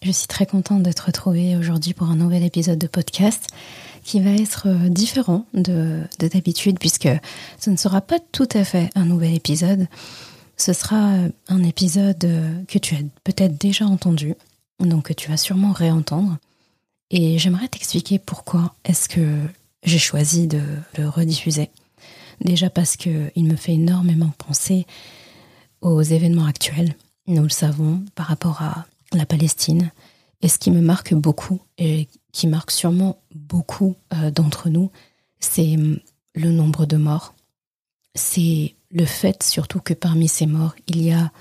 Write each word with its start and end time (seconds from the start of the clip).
Je 0.00 0.12
suis 0.12 0.28
très 0.28 0.46
contente 0.46 0.84
d'être 0.84 1.06
retrouvée 1.06 1.56
aujourd'hui 1.56 1.92
pour 1.92 2.08
un 2.08 2.14
nouvel 2.14 2.44
épisode 2.44 2.78
de 2.78 2.86
podcast 2.86 3.48
qui 4.04 4.20
va 4.20 4.30
être 4.30 4.68
euh, 4.68 4.88
différent 4.88 5.44
de, 5.54 6.02
d'habitude 6.20 6.78
puisque 6.78 7.08
ce 7.58 7.70
ne 7.70 7.76
sera 7.76 8.00
pas 8.00 8.20
tout 8.32 8.48
à 8.54 8.62
fait 8.62 8.90
un 8.94 9.06
nouvel 9.06 9.34
épisode. 9.34 9.88
Ce 10.56 10.72
sera 10.72 11.14
euh, 11.14 11.28
un 11.48 11.64
épisode 11.64 12.24
euh, 12.24 12.62
que 12.68 12.78
tu 12.78 12.94
as 12.94 13.00
peut-être 13.24 13.58
déjà 13.58 13.86
entendu, 13.86 14.34
donc 14.78 15.06
que 15.06 15.12
tu 15.12 15.28
vas 15.28 15.36
sûrement 15.36 15.72
réentendre. 15.72 16.38
Et 17.10 17.38
j'aimerais 17.38 17.68
t'expliquer 17.68 18.20
pourquoi 18.20 18.74
est-ce 18.84 19.08
que 19.08 19.36
j'ai 19.82 19.98
choisi 19.98 20.46
de 20.46 20.60
le 20.96 21.08
rediffuser. 21.08 21.70
Déjà 22.40 22.70
parce 22.70 22.96
que 22.96 23.32
il 23.34 23.44
me 23.46 23.56
fait 23.56 23.74
énormément 23.74 24.32
penser 24.38 24.86
aux 25.80 26.02
événements 26.02 26.46
actuels. 26.46 26.94
Nous 27.26 27.42
le 27.42 27.48
savons 27.48 28.04
par 28.14 28.26
rapport 28.26 28.62
à 28.62 28.86
la 29.12 29.26
Palestine. 29.26 29.90
Et 30.40 30.48
ce 30.48 30.58
qui 30.58 30.70
me 30.70 30.80
marque 30.80 31.14
beaucoup, 31.14 31.60
et 31.78 32.08
qui 32.32 32.46
marque 32.46 32.70
sûrement 32.70 33.20
beaucoup 33.34 33.96
euh, 34.12 34.30
d'entre 34.30 34.68
nous, 34.68 34.90
c'est 35.40 35.76
hum, 35.76 35.98
le 36.34 36.50
nombre 36.52 36.86
de 36.86 36.96
morts. 36.96 37.34
C'est 38.14 38.74
le 38.90 39.04
fait 39.04 39.42
surtout 39.42 39.80
que 39.80 39.94
parmi 39.94 40.28
ces 40.28 40.46
morts, 40.46 40.74
il 40.86 41.02
y 41.02 41.12
a 41.12 41.32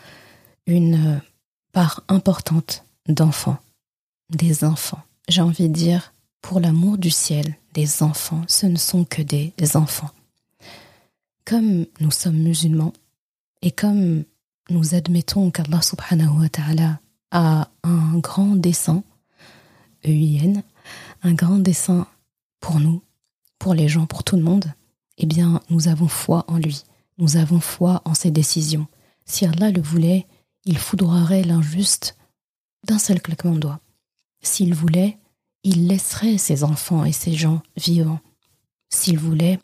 une 0.66 1.16
euh, 1.16 1.20
part 1.72 2.04
importante 2.08 2.84
d'enfants, 3.08 3.58
des 4.30 4.64
enfants. 4.64 5.02
J'ai 5.30 5.42
envie 5.42 5.70
de 5.70 5.74
dire, 5.74 6.14
pour 6.42 6.60
l'amour 6.60 6.98
du 6.98 7.12
ciel, 7.12 7.56
des 7.74 8.02
enfants, 8.02 8.44
ce 8.48 8.66
ne 8.66 8.78
sont 8.78 9.04
que 9.06 9.22
des 9.22 9.54
enfants. 9.76 10.10
Comme 11.46 11.86
nous 12.00 12.12
sommes 12.12 12.38
musulmans, 12.38 12.94
et 13.62 13.72
comme 13.72 14.24
nous 14.70 14.96
admettons 14.96 15.52
qu'Allah 15.52 15.82
subhanahu 15.82 16.42
wa 16.42 16.50
ta'ala 16.50 17.00
a 17.32 17.70
un 17.84 18.18
grand 18.20 18.56
dessin, 18.56 19.04
EIN, 20.04 20.64
un 21.24 21.34
grand 21.34 21.58
dessin 21.58 22.08
pour 22.60 22.80
nous, 22.80 23.02
pour 23.60 23.74
les 23.74 23.88
gens, 23.88 24.06
pour 24.06 24.24
tout 24.24 24.36
le 24.36 24.44
monde, 24.44 24.74
eh 25.18 25.26
bien, 25.26 25.62
nous 25.70 25.88
avons 25.88 26.08
foi 26.08 26.46
en 26.48 26.58
lui. 26.58 26.84
Nous 27.18 27.38
avons 27.38 27.60
foi 27.60 28.02
en 28.06 28.14
ses 28.14 28.32
décisions. 28.32 28.88
Si 29.26 29.46
Allah 29.46 29.72
le 29.72 29.82
voulait, 29.82 30.28
il 30.66 30.78
foudroierait 30.78 31.44
l'injuste 31.44 32.18
d'un 32.86 33.00
seul 33.00 33.22
claquement 33.22 33.54
de 33.54 33.60
doigts. 33.60 33.80
S'il 34.42 34.74
voulait, 34.74 35.18
il 35.64 35.88
laisserait 35.88 36.38
ses 36.38 36.64
enfants 36.64 37.04
et 37.04 37.12
ses 37.12 37.34
gens 37.34 37.62
vivants. 37.76 38.20
S'il 38.90 39.18
voulait, 39.18 39.60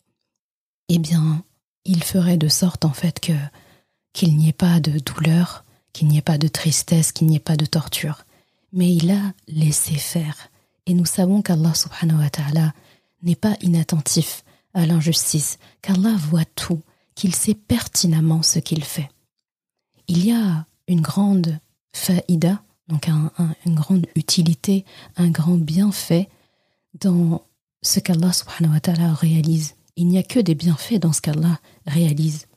eh 0.90 0.98
bien, 0.98 1.44
il 1.86 2.04
ferait 2.04 2.38
de 2.38 2.48
sorte 2.48 2.86
en 2.86 2.94
fait 2.94 3.20
que 3.20 3.34
qu'il 4.12 4.36
n'y 4.38 4.50
ait 4.50 4.54
pas 4.54 4.80
de 4.80 5.00
douleur, 5.00 5.63
qu'il 5.94 6.08
n'y 6.08 6.18
ait 6.18 6.22
pas 6.22 6.38
de 6.38 6.48
tristesse, 6.48 7.12
qu'il 7.12 7.28
n'y 7.28 7.38
ait 7.38 7.40
pas 7.40 7.56
de 7.56 7.66
torture. 7.66 8.26
Mais 8.72 8.92
il 8.92 9.12
a 9.12 9.34
laissé 9.48 9.94
faire. 9.94 10.50
Et 10.86 10.94
nous 10.94 11.06
savons 11.06 11.42
qu'Allah 11.42 11.74
subhanahu 11.74 12.20
wa 12.20 12.30
ta'ala 12.30 12.74
n'est 13.22 13.36
pas 13.36 13.56
inattentif 13.62 14.44
à 14.74 14.86
l'injustice, 14.86 15.60
qu'Allah 15.82 16.16
voit 16.18 16.46
tout, 16.46 16.82
qu'il 17.16 17.36
sait 17.36 17.54
pertinemment 17.54 18.42
ce 18.42 18.60
qu'il 18.60 18.84
fait. 18.84 19.10
Il 20.08 20.26
y 20.26 20.32
a 20.32 20.66
une 20.88 21.02
grande 21.02 21.60
faïda, 21.94 22.64
donc 22.88 23.08
une 23.66 23.76
grande 23.76 24.08
utilité, 24.16 24.84
un 25.16 25.30
grand 25.30 25.58
bienfait 25.58 26.28
dans 27.00 27.46
ce 27.82 28.00
qu'Allah 28.00 28.34
subhanahu 28.34 28.74
wa 28.74 28.80
ta'ala 28.80 29.14
réalise. 29.14 29.76
Il 29.96 30.08
n'y 30.08 30.18
a 30.18 30.24
que 30.24 30.40
des 30.40 30.56
bienfaits 30.56 31.00
dans 31.00 31.14
ce 31.14 31.22
qu'Allah 31.22 31.60
réalise. 31.86 32.48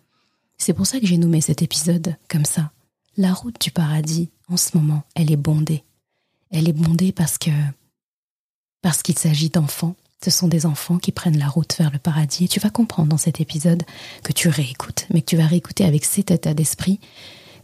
C'est 0.57 0.73
pour 0.73 0.87
ça 0.87 0.99
que 0.99 1.07
j'ai 1.07 1.19
nommé 1.19 1.43
cet 1.43 1.61
épisode 1.61 2.17
comme 2.29 2.47
ça. 2.47 2.73
La 3.17 3.33
route 3.33 3.59
du 3.61 3.71
paradis, 3.71 4.31
en 4.49 4.59
ce 4.59 4.77
moment, 4.77 5.03
elle 5.15 5.33
est 5.33 5.37
bondée. 5.37 5.85
Elle 6.51 6.69
est 6.69 6.75
bondée 6.75 7.13
parce 7.13 7.39
que 7.39 7.51
parce 8.83 9.03
qu'il 9.03 9.19
s'agit 9.19 9.51
d'enfants. 9.51 9.97
Ce 10.23 10.31
sont 10.31 10.49
des 10.49 10.67
enfants 10.67 10.99
qui 10.99 11.13
prennent 11.13 11.39
la 11.39 11.49
route 11.49 11.77
vers 11.79 11.91
le 11.91 11.99
paradis. 11.99 12.45
Et 12.45 12.49
tu 12.49 12.61
vas 12.61 12.71
comprendre 12.71 13.09
dans 13.09 13.17
cet 13.17 13.41
épisode 13.41 13.85
que 14.23 14.33
tu 14.33 14.49
réécoutes, 14.49 15.07
mais 15.13 15.21
que 15.21 15.27
tu 15.27 15.37
vas 15.37 15.47
réécouter 15.47 15.85
avec 15.85 16.05
cet 16.05 16.31
état 16.31 16.55
d'esprit 16.55 17.01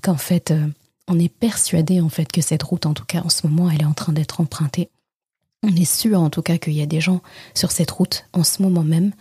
qu'en 0.03 0.17
fait, 0.17 0.51
euh, 0.51 0.67
on 1.07 1.19
est 1.19 1.29
persuadé 1.29 2.01
en 2.01 2.09
fait 2.09 2.31
que 2.31 2.41
cette 2.41 2.62
route, 2.62 2.87
en 2.87 2.95
tout 2.95 3.05
cas 3.05 3.23
en 3.23 3.29
ce 3.29 3.47
moment, 3.47 3.71
elle 3.71 3.83
est 3.83 3.87
en 3.87 3.95
train 3.95 4.12
d'être 4.12 4.41
empruntée. 4.41 4.91
On 5.62 5.75
est 5.75 5.85
sûr 5.85 6.21
en 6.21 6.31
tout 6.31 6.43
cas 6.43 6.59
qu'il 6.59 6.75
y 6.75 6.83
a 6.83 6.87
des 6.87 7.01
gens 7.01 7.23
sur 7.55 7.71
cette 7.71 7.91
route 7.91 8.25
en 8.33 8.43
ce 8.43 8.62
moment 8.62 8.85
même, 8.85 9.12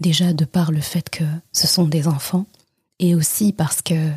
déjà 0.00 0.32
de 0.32 0.44
par 0.44 0.72
le 0.72 0.80
fait 0.80 1.10
que 1.10 1.24
ce 1.52 1.66
sont 1.66 1.86
des 1.86 2.08
enfants, 2.08 2.46
et 2.98 3.14
aussi 3.14 3.52
parce 3.52 3.82
que 3.82 4.10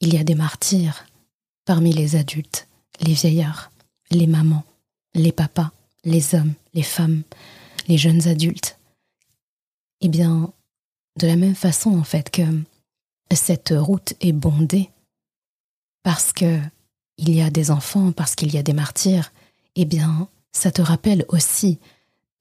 il 0.00 0.14
y 0.14 0.18
a 0.18 0.24
des 0.24 0.34
martyrs 0.34 1.04
parmi 1.64 1.92
les 1.92 2.16
adultes, 2.16 2.66
les 3.00 3.12
vieillards, 3.12 3.70
les 4.10 4.26
mamans, 4.26 4.64
les 5.14 5.32
papas, 5.32 5.70
les 6.04 6.34
hommes, 6.34 6.54
les 6.74 6.82
femmes, 6.82 7.22
les 7.88 7.98
jeunes 7.98 8.26
adultes. 8.28 8.78
Eh 10.00 10.08
bien, 10.08 10.52
de 11.18 11.26
la 11.26 11.36
même 11.36 11.54
façon 11.54 11.98
en 11.98 12.04
fait 12.04 12.30
que 12.30 12.42
cette 13.32 13.74
route 13.76 14.14
est 14.20 14.32
bondée 14.32 14.90
parce 16.02 16.32
que 16.32 16.60
il 17.18 17.34
y 17.34 17.42
a 17.42 17.50
des 17.50 17.70
enfants, 17.70 18.12
parce 18.12 18.34
qu'il 18.34 18.52
y 18.52 18.56
a 18.56 18.62
des 18.62 18.72
martyrs, 18.72 19.30
eh 19.76 19.84
bien, 19.84 20.28
ça 20.52 20.70
te 20.70 20.80
rappelle 20.80 21.26
aussi, 21.28 21.78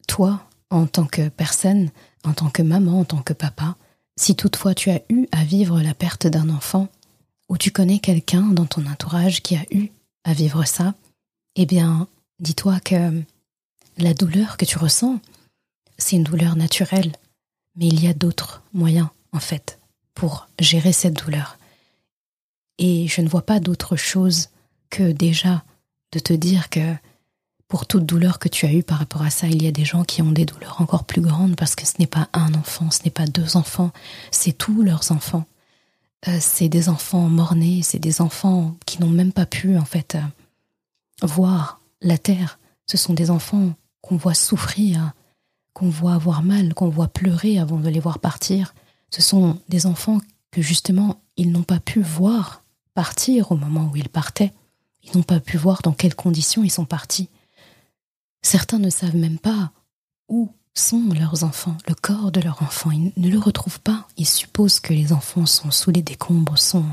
toi, 0.07 0.47
en 0.69 0.87
tant 0.87 1.05
que 1.05 1.27
personne, 1.27 1.91
en 2.23 2.33
tant 2.33 2.49
que 2.49 2.61
maman, 2.61 3.01
en 3.01 3.05
tant 3.05 3.21
que 3.21 3.33
papa, 3.33 3.75
si 4.15 4.37
toutefois 4.37 4.73
tu 4.73 4.89
as 4.89 5.01
eu 5.09 5.27
à 5.33 5.43
vivre 5.43 5.81
la 5.81 5.93
perte 5.93 6.27
d'un 6.27 6.49
enfant, 6.49 6.87
ou 7.49 7.57
tu 7.57 7.71
connais 7.71 7.99
quelqu'un 7.99 8.43
dans 8.43 8.65
ton 8.65 8.85
entourage 8.85 9.41
qui 9.41 9.55
a 9.55 9.65
eu 9.71 9.89
à 10.23 10.33
vivre 10.33 10.63
ça, 10.65 10.93
eh 11.55 11.65
bien, 11.65 12.07
dis-toi 12.39 12.79
que 12.79 13.23
la 13.97 14.13
douleur 14.13 14.55
que 14.55 14.65
tu 14.65 14.77
ressens, 14.77 15.19
c'est 15.97 16.15
une 16.15 16.23
douleur 16.23 16.55
naturelle, 16.55 17.11
mais 17.75 17.87
il 17.87 18.01
y 18.03 18.07
a 18.07 18.13
d'autres 18.13 18.61
moyens, 18.73 19.07
en 19.33 19.39
fait, 19.39 19.79
pour 20.13 20.47
gérer 20.59 20.93
cette 20.93 21.21
douleur. 21.23 21.57
Et 22.77 23.07
je 23.07 23.21
ne 23.21 23.27
vois 23.27 23.45
pas 23.45 23.59
d'autre 23.59 23.95
chose 23.95 24.49
que 24.89 25.11
déjà 25.11 25.63
de 26.13 26.19
te 26.19 26.33
dire 26.33 26.69
que 26.69 26.95
pour 27.67 27.85
toute 27.85 28.05
douleur 28.05 28.39
que 28.39 28.49
tu 28.49 28.65
as 28.65 28.73
eue 28.73 28.83
par 28.83 28.99
rapport 28.99 29.21
à 29.21 29.29
ça, 29.29 29.47
il 29.47 29.61
y 29.61 29.67
a 29.67 29.71
des 29.71 29.85
gens 29.85 30.03
qui 30.03 30.21
ont 30.21 30.31
des 30.31 30.45
douleurs 30.45 30.81
encore 30.81 31.03
plus 31.03 31.21
grandes 31.21 31.55
parce 31.55 31.75
que 31.75 31.85
ce 31.85 31.93
n'est 31.99 32.07
pas 32.07 32.29
un 32.33 32.53
enfant, 32.53 32.89
ce 32.89 33.03
n'est 33.03 33.11
pas 33.11 33.27
deux 33.27 33.57
enfants, 33.57 33.91
c'est 34.31 34.57
tous 34.57 34.81
leurs 34.81 35.11
enfants. 35.11 35.45
Euh, 36.27 36.37
c'est 36.41 36.69
des 36.69 36.89
enfants 36.89 37.29
morts-nés, 37.29 37.81
c'est 37.81 37.99
des 37.99 38.21
enfants 38.21 38.75
qui 38.85 38.99
n'ont 39.01 39.09
même 39.09 39.31
pas 39.31 39.45
pu 39.45 39.77
en 39.77 39.85
fait 39.85 40.15
euh, 40.15 41.25
voir 41.25 41.79
la 42.01 42.17
terre. 42.17 42.59
Ce 42.87 42.97
sont 42.97 43.13
des 43.13 43.29
enfants 43.29 43.73
qu'on 44.01 44.17
voit 44.17 44.33
souffrir, 44.33 45.13
qu'on 45.73 45.89
voit 45.89 46.13
avoir 46.13 46.43
mal, 46.43 46.73
qu'on 46.73 46.89
voit 46.89 47.07
pleurer 47.07 47.57
avant 47.57 47.77
de 47.77 47.89
les 47.89 47.99
voir 47.99 48.19
partir. 48.19 48.73
Ce 49.11 49.21
sont 49.21 49.59
des 49.69 49.85
enfants 49.85 50.19
que 50.51 50.61
justement 50.61 51.21
ils 51.37 51.51
n'ont 51.51 51.63
pas 51.63 51.79
pu 51.79 52.01
voir 52.01 52.63
partir 52.93 53.53
au 53.53 53.55
moment 53.55 53.89
où 53.91 53.95
ils 53.95 54.09
partaient, 54.09 54.53
Ils 55.03 55.15
n'ont 55.15 55.23
pas 55.23 55.39
pu 55.39 55.55
voir 55.55 55.81
dans 55.81 55.93
quelles 55.93 56.15
conditions 56.15 56.65
ils 56.65 56.69
sont 56.69 56.85
partis. 56.85 57.29
Certains 58.41 58.79
ne 58.79 58.89
savent 58.89 59.15
même 59.15 59.39
pas 59.39 59.71
où 60.27 60.49
sont 60.73 61.09
leurs 61.13 61.43
enfants, 61.43 61.77
le 61.87 61.95
corps 61.95 62.31
de 62.31 62.41
leurs 62.41 62.61
enfants. 62.61 62.91
Ils 62.91 63.11
ne 63.17 63.29
le 63.29 63.39
retrouvent 63.39 63.79
pas. 63.79 64.07
Ils 64.17 64.27
supposent 64.27 64.79
que 64.79 64.93
les 64.93 65.11
enfants 65.11 65.45
sont 65.45 65.71
sous 65.71 65.91
les 65.91 66.01
décombres, 66.01 66.57
sont 66.57 66.85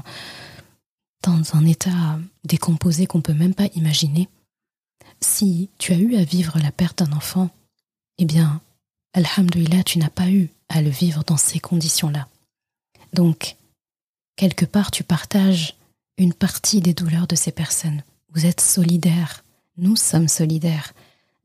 dans 1.23 1.43
un 1.55 1.65
état 1.65 2.19
décomposé 2.45 3.07
qu'on 3.07 3.19
ne 3.19 3.23
peut 3.23 3.35
même 3.35 3.55
pas 3.55 3.69
imaginer. 3.75 4.29
Si 5.21 5.71
tu 5.79 5.93
as 5.93 5.99
eu 5.99 6.17
à 6.17 6.25
vivre 6.25 6.59
la 6.59 6.73
perte 6.73 7.03
d'un 7.03 7.13
enfant, 7.13 7.51
eh 8.19 8.25
bien, 8.25 8.61
Alhamdulillah, 9.15 9.83
tu 9.83 9.99
n'as 9.99 10.11
pas 10.11 10.31
eu 10.31 10.51
à 10.69 10.83
le 10.83 10.91
vivre 10.91 11.25
dans 11.25 11.39
ces 11.39 11.59
conditions-là. 11.59 12.29
Donc, 13.13 13.57
quelque 14.37 14.67
part, 14.67 14.91
tu 14.91 15.05
partages 15.05 15.77
une 16.19 16.35
partie 16.35 16.81
des 16.81 16.93
douleurs 16.93 17.27
de 17.27 17.35
ces 17.35 17.53
personnes. 17.53 18.03
Vous 18.35 18.45
êtes 18.45 18.61
solidaires, 18.61 19.43
nous 19.79 19.97
sommes 19.97 20.29
solidaires 20.29 20.93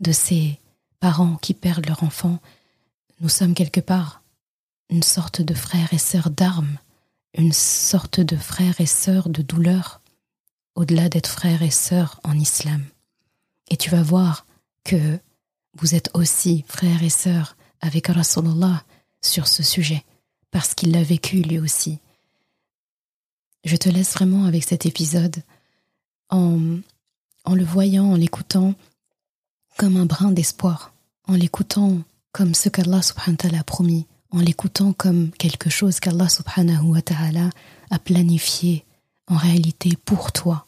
de 0.01 0.12
ces 0.12 0.60
parents 1.01 1.36
qui 1.36 1.53
perdent 1.53 1.88
leur 1.88 2.03
enfant. 2.03 2.39
Nous 3.19 3.27
sommes 3.27 3.53
quelque 3.53 3.81
part 3.81 4.21
une 4.89 5.03
sorte 5.03 5.42
de 5.42 5.53
frères 5.53 5.94
et 5.94 5.98
sœurs 5.98 6.30
d'armes, 6.30 6.77
une 7.33 7.53
sorte 7.53 8.19
de 8.19 8.36
frères 8.36 8.80
et 8.80 8.86
sœurs 8.86 9.30
de 9.30 9.42
douleur, 9.42 10.01
au-delà 10.75 11.09
d'être 11.09 11.30
frères 11.30 11.63
et 11.63 11.71
sœurs 11.71 12.19
en 12.24 12.38
islam. 12.38 12.83
Et 13.69 13.77
tu 13.77 13.89
vas 13.89 14.03
voir 14.03 14.45
que 14.83 15.19
vous 15.77 15.95
êtes 15.95 16.12
aussi 16.13 16.65
frères 16.68 17.03
et 17.03 17.09
sœurs 17.09 17.56
avec 17.80 18.07
Rasulullah 18.07 18.83
sur 19.21 19.48
ce 19.48 19.63
sujet, 19.63 20.03
parce 20.51 20.75
qu'il 20.75 20.92
l'a 20.92 21.03
vécu 21.03 21.42
lui 21.42 21.57
aussi. 21.57 22.00
Je 23.63 23.77
te 23.77 23.89
laisse 23.89 24.13
vraiment 24.13 24.45
avec 24.45 24.63
cet 24.63 24.86
épisode 24.86 25.38
en, 26.30 26.80
en 27.45 27.56
le 27.56 27.63
voyant, 27.63 28.12
en 28.12 28.15
l'écoutant 28.15 28.75
comme 29.78 29.98
un 29.98 30.06
brin 30.06 30.32
d'espoir, 30.32 30.94
en 31.28 31.34
l'écoutant 31.34 32.00
comme 32.32 32.54
ce 32.54 32.70
qu'Allah 32.70 33.02
subhanahu 33.02 33.34
wa 33.34 33.38
ta'ala 33.38 33.60
a 33.60 33.64
promis, 33.64 34.08
en 34.32 34.40
l'écoutant 34.40 34.94
comme 34.94 35.32
quelque 35.32 35.70
chose 35.70 36.00
qu'Allah 36.00 36.30
subhanahu 36.30 36.92
wa 36.92 37.02
ta'ala 37.02 37.50
a 37.90 38.00
planifié 38.00 38.86
en 39.28 39.38
réalité 39.38 39.98
pour 40.06 40.32
toi, 40.32 40.66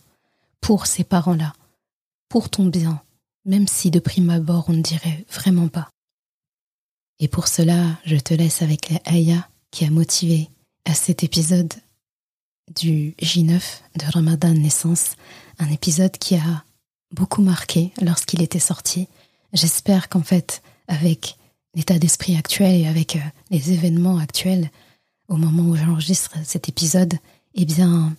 pour 0.61 0.85
ces 0.85 1.03
parents-là, 1.03 1.53
pour 2.29 2.49
ton 2.49 2.65
bien, 2.65 3.01
même 3.45 3.67
si 3.67 3.91
de 3.91 3.99
prime 3.99 4.29
abord 4.29 4.65
on 4.69 4.73
ne 4.73 4.81
dirait 4.81 5.25
vraiment 5.29 5.67
pas. 5.67 5.89
Et 7.19 7.27
pour 7.27 7.47
cela, 7.47 7.97
je 8.05 8.17
te 8.17 8.33
laisse 8.33 8.61
avec 8.61 8.89
la 8.89 8.99
Aya 9.05 9.47
qui 9.71 9.85
a 9.85 9.89
motivé 9.89 10.49
à 10.85 10.93
cet 10.93 11.23
épisode 11.23 11.73
du 12.75 13.11
J9 13.21 13.61
de 13.97 14.11
Ramadan 14.11 14.53
Naissance, 14.53 15.15
un 15.59 15.69
épisode 15.69 16.17
qui 16.17 16.35
a 16.35 16.63
beaucoup 17.13 17.41
marqué 17.41 17.91
lorsqu'il 18.01 18.41
était 18.41 18.59
sorti. 18.59 19.07
J'espère 19.53 20.09
qu'en 20.09 20.23
fait, 20.23 20.61
avec 20.87 21.37
l'état 21.75 21.99
d'esprit 21.99 22.35
actuel 22.35 22.81
et 22.81 22.87
avec 22.87 23.15
euh, 23.15 23.19
les 23.49 23.71
événements 23.71 24.17
actuels, 24.17 24.69
au 25.29 25.37
moment 25.37 25.63
où 25.63 25.75
j'enregistre 25.75 26.33
cet 26.43 26.67
épisode, 26.69 27.13
eh 27.55 27.65
bien, 27.65 28.13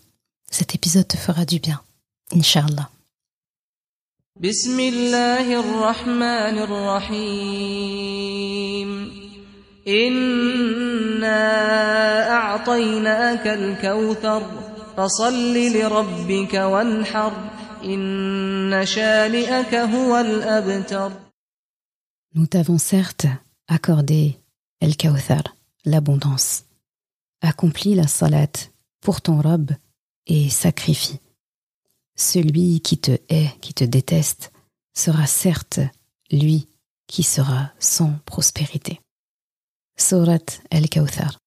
cet 0.50 0.74
épisode 0.74 1.08
te 1.08 1.16
fera 1.16 1.44
du 1.44 1.58
bien. 1.58 1.80
Inch'Allah. 2.32 2.88
Nous 22.34 22.46
t'avons 22.46 22.78
certes 22.78 23.26
accordé 23.68 24.38
El 24.80 24.96
Kawthar, 24.96 25.42
l'abondance. 25.84 26.64
Accomplis 27.42 27.94
la 27.94 28.06
salat 28.06 28.70
pour 29.02 29.20
ton 29.20 29.38
robe 29.42 29.72
et 30.26 30.48
sacrifie. 30.48 31.20
Celui 32.16 32.80
qui 32.80 32.96
te 32.96 33.18
hait, 33.28 33.50
qui 33.60 33.74
te 33.74 33.84
déteste, 33.84 34.50
sera 34.94 35.26
certes 35.26 35.80
lui 36.30 36.68
qui 37.06 37.22
sera 37.22 37.70
sans 37.78 38.18
prospérité. 38.24 38.98
Surat 39.98 40.38
El 40.70 40.88
Kawthar. 40.88 41.38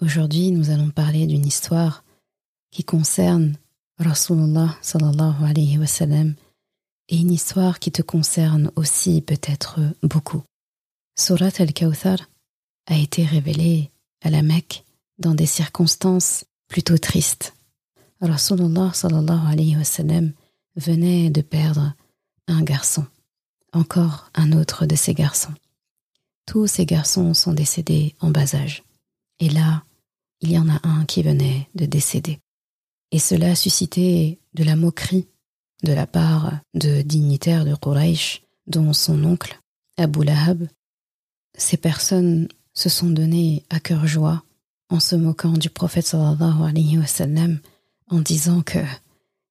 Aujourd'hui, 0.00 0.52
nous 0.52 0.70
allons 0.70 0.90
parler 0.90 1.26
d'une 1.26 1.46
histoire 1.46 2.04
qui 2.70 2.84
concerne 2.84 3.56
Rasulullah 3.98 4.76
sallallahu 4.82 5.42
alayhi 5.44 5.78
wa 5.78 5.86
sallam 5.86 6.34
et 7.08 7.16
une 7.16 7.30
histoire 7.30 7.78
qui 7.78 7.90
te 7.90 8.02
concerne 8.02 8.70
aussi 8.76 9.22
peut-être 9.22 9.80
beaucoup. 10.02 10.42
Surat 11.18 11.52
al-Kawthar 11.58 12.18
a 12.86 12.96
été 12.96 13.24
révélée 13.24 13.90
à 14.22 14.28
la 14.30 14.42
Mecque 14.42 14.84
dans 15.18 15.34
des 15.34 15.46
circonstances 15.46 16.44
plutôt 16.68 16.98
tristes. 16.98 17.54
Rasulullah 18.20 18.92
sallallahu 18.92 19.52
alayhi 19.52 19.76
wa 19.76 19.84
sallam 19.84 20.32
venait 20.76 21.30
de 21.30 21.40
perdre 21.40 21.94
un 22.48 22.62
garçon, 22.62 23.06
encore 23.72 24.30
un 24.34 24.52
autre 24.52 24.84
de 24.84 24.94
ses 24.94 25.14
garçons. 25.14 25.54
Tous 26.44 26.66
ces 26.66 26.84
garçons 26.84 27.32
sont 27.32 27.54
décédés 27.54 28.14
en 28.20 28.30
bas 28.30 28.54
âge. 28.54 28.84
Et 29.40 29.48
là, 29.48 29.84
il 30.42 30.52
y 30.52 30.58
en 30.58 30.68
a 30.68 30.86
un 30.86 31.06
qui 31.06 31.22
venait 31.22 31.68
de 31.74 31.86
décéder. 31.86 32.38
Et 33.12 33.18
cela 33.18 33.52
a 33.52 33.54
suscité 33.54 34.38
de 34.54 34.64
la 34.64 34.76
moquerie 34.76 35.28
de 35.82 35.92
la 35.92 36.06
part 36.06 36.58
de 36.74 37.02
dignitaires 37.02 37.64
de 37.64 37.74
Quraysh, 37.74 38.42
dont 38.66 38.92
son 38.92 39.22
oncle, 39.24 39.60
Abu 39.96 40.24
Lahab. 40.24 40.66
Ces 41.56 41.76
personnes 41.76 42.48
se 42.74 42.88
sont 42.88 43.10
données 43.10 43.64
à 43.70 43.80
cœur 43.80 44.06
joie 44.06 44.42
en 44.88 45.00
se 45.00 45.16
moquant 45.16 45.52
du 45.52 45.70
prophète 45.70 46.06
sallallahu 46.06 46.62
alayhi 46.62 46.98
wa 46.98 47.06
sallam, 47.06 47.58
en 48.08 48.20
disant 48.20 48.62
que 48.62 48.78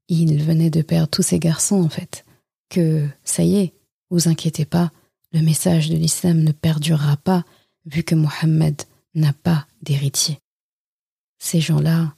il 0.08 0.42
venait 0.44 0.70
de 0.70 0.82
perdre 0.82 1.10
tous 1.10 1.24
ses 1.24 1.40
garçons 1.40 1.82
en 1.84 1.90
fait, 1.90 2.26
que 2.70 3.08
ça 3.24 3.44
y 3.44 3.56
est, 3.56 3.74
vous 4.12 4.28
inquiétez 4.28 4.66
pas, 4.66 4.92
le 5.32 5.42
message 5.42 5.90
de 5.90 5.96
l'islam 5.96 6.44
ne 6.44 6.52
perdurera 6.52 7.18
pas 7.18 7.44
vu 7.86 8.04
que 8.04 8.16
Mohammed 8.16 8.84
n'a 9.16 9.34
pas 9.34 9.68
d'héritier. 9.82 10.40
Ces 11.40 11.60
gens-là 11.60 12.14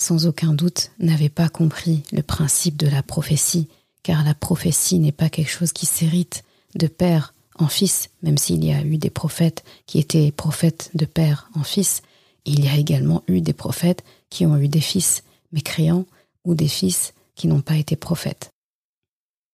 sans 0.00 0.26
aucun 0.26 0.54
doute, 0.54 0.90
n'avait 0.98 1.28
pas 1.28 1.48
compris 1.48 2.02
le 2.10 2.22
principe 2.22 2.76
de 2.76 2.88
la 2.88 3.02
prophétie, 3.02 3.68
car 4.02 4.24
la 4.24 4.34
prophétie 4.34 4.98
n'est 4.98 5.12
pas 5.12 5.28
quelque 5.28 5.50
chose 5.50 5.72
qui 5.72 5.86
s'hérite 5.86 6.42
de 6.74 6.86
père 6.86 7.34
en 7.58 7.68
fils, 7.68 8.08
même 8.22 8.38
s'il 8.38 8.64
y 8.64 8.72
a 8.72 8.82
eu 8.82 8.96
des 8.96 9.10
prophètes 9.10 9.62
qui 9.86 9.98
étaient 9.98 10.32
prophètes 10.32 10.90
de 10.94 11.04
père 11.04 11.50
en 11.54 11.62
fils, 11.62 12.00
il 12.46 12.64
y 12.64 12.68
a 12.68 12.76
également 12.76 13.22
eu 13.28 13.42
des 13.42 13.52
prophètes 13.52 14.02
qui 14.30 14.46
ont 14.46 14.56
eu 14.56 14.68
des 14.68 14.80
fils 14.80 15.22
mécréants 15.52 16.06
ou 16.44 16.54
des 16.54 16.68
fils 16.68 17.12
qui 17.34 17.48
n'ont 17.48 17.60
pas 17.60 17.76
été 17.76 17.96
prophètes. 17.96 18.50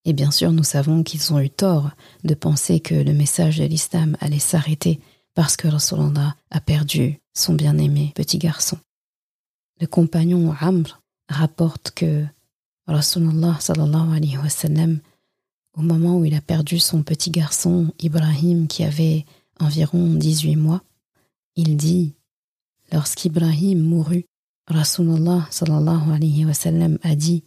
Et 0.05 0.13
bien 0.13 0.31
sûr, 0.31 0.53
nous 0.53 0.63
savons 0.63 1.03
qu'ils 1.03 1.33
ont 1.33 1.41
eu 1.41 1.51
tort 1.51 1.91
de 2.23 2.35
penser 2.35 2.79
que 2.79 2.95
le 2.95 3.13
message 3.13 3.59
de 3.59 3.65
l'islam 3.65 4.17
allait 4.21 4.39
s'arrêter 4.39 5.01
parce 5.35 5.57
que 5.57 5.67
Rasulallah 5.67 6.37
a 6.53 6.61
perdu 6.61 7.19
son 7.35 7.55
bien-aimé 7.55 8.13
petit 8.15 8.39
garçon. 8.39 8.79
Le 9.79 9.87
compagnon 9.87 10.55
Amr 10.59 11.03
rapporte 11.29 11.91
que 11.91 12.25
Rasulullah 12.87 13.59
sallallahu 13.61 14.17
alayhi 14.17 14.39
wa 14.39 14.49
sallam, 14.49 15.01
au 15.77 15.83
moment 15.83 16.19
où 16.19 16.25
il 16.25 16.35
a 16.35 16.41
perdu 16.41 16.79
son 16.79 17.03
petit 17.03 17.31
garçon 17.31 17.93
Ibrahim 17.99 18.69
qui 18.69 18.85
avait 18.85 19.27
environ 19.61 20.15
18 20.15 20.57
mois, 20.57 20.83
il 21.57 21.77
dit 21.77 22.15
Lorsqu'Ibrahim 22.91 23.83
mourut, 23.83 24.25
Rasulullah 24.67 25.47
sallallahu 25.51 26.11
alayhi 26.11 26.47
wa 26.47 26.55
sallam 26.55 26.99
a 27.03 27.15
dit 27.15 27.45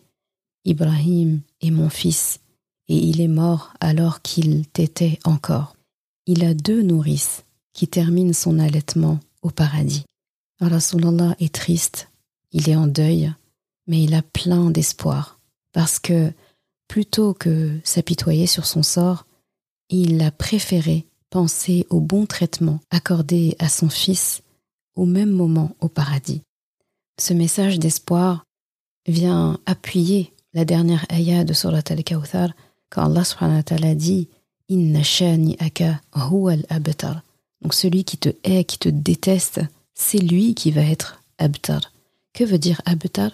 Ibrahim 0.65 1.41
est 1.62 1.71
mon 1.71 1.89
fils 1.89 2.41
et 2.89 2.98
il 2.98 3.21
est 3.21 3.27
mort 3.27 3.74
alors 3.79 4.21
qu'il 4.21 4.67
t'était 4.67 5.17
encore. 5.24 5.75
Il 6.27 6.43
a 6.45 6.53
deux 6.53 6.83
nourrices 6.83 7.43
qui 7.74 7.88
terminent 7.88 8.33
son 8.33 8.59
allaitement 8.59 9.19
au 9.41 9.50
paradis. 9.50 10.03
Rasulullah 10.59 11.36
est 11.39 11.55
triste 11.55 12.09
il 12.51 12.70
est 12.70 12.75
en 12.75 12.88
deuil, 12.88 13.34
mais 13.88 14.03
il 14.03 14.13
a 14.13 14.22
plein 14.22 14.70
d'espoir, 14.70 15.39
parce 15.74 16.00
que 16.00 16.32
plutôt 16.88 17.34
que 17.34 17.79
s'apitoyer 17.84 18.48
sur 18.48 18.65
son 18.65 18.84
sort, 18.84 19.25
il 19.89 20.22
a 20.22 20.32
préféré 20.32 21.06
penser 21.29 21.86
au 21.89 22.00
bon 22.00 22.25
traitement 22.25 22.79
accordé 22.89 23.56
à 23.60 23.70
son 23.70 23.89
fils 23.89 24.41
au 24.96 25.06
même 25.06 25.29
moment 25.32 25.75
au 25.79 25.88
paradis. 25.88 26.41
Ce 27.20 27.34
message 27.34 27.79
d'espoir 27.79 28.46
vient 29.08 29.60
appuyer 29.65 30.34
la 30.53 30.65
dernière 30.65 31.06
ayah 31.12 31.44
de 31.44 31.53
Surat 31.53 31.84
al-Kawthar 31.89 32.51
quand 32.89 33.06
Allah 33.06 33.24
subhanahu 33.24 33.96
dit 33.96 34.27
Inna 34.68 35.03
shani 35.03 35.56
aka 35.60 36.01
al-abtar. 36.13 37.22
Donc 37.62 37.74
celui 37.74 38.03
qui 38.03 38.18
te 38.18 38.29
hait, 38.44 38.63
qui 38.63 38.79
te 38.79 38.89
déteste, 38.89 39.62
c'est 39.94 40.20
lui 40.20 40.56
qui 40.56 40.72
va 40.72 40.82
être 40.82 41.22
abtar. 41.38 41.91
Que 42.39 42.46
veut 42.46 42.58
dire 42.58 42.81
abtar 42.86 43.31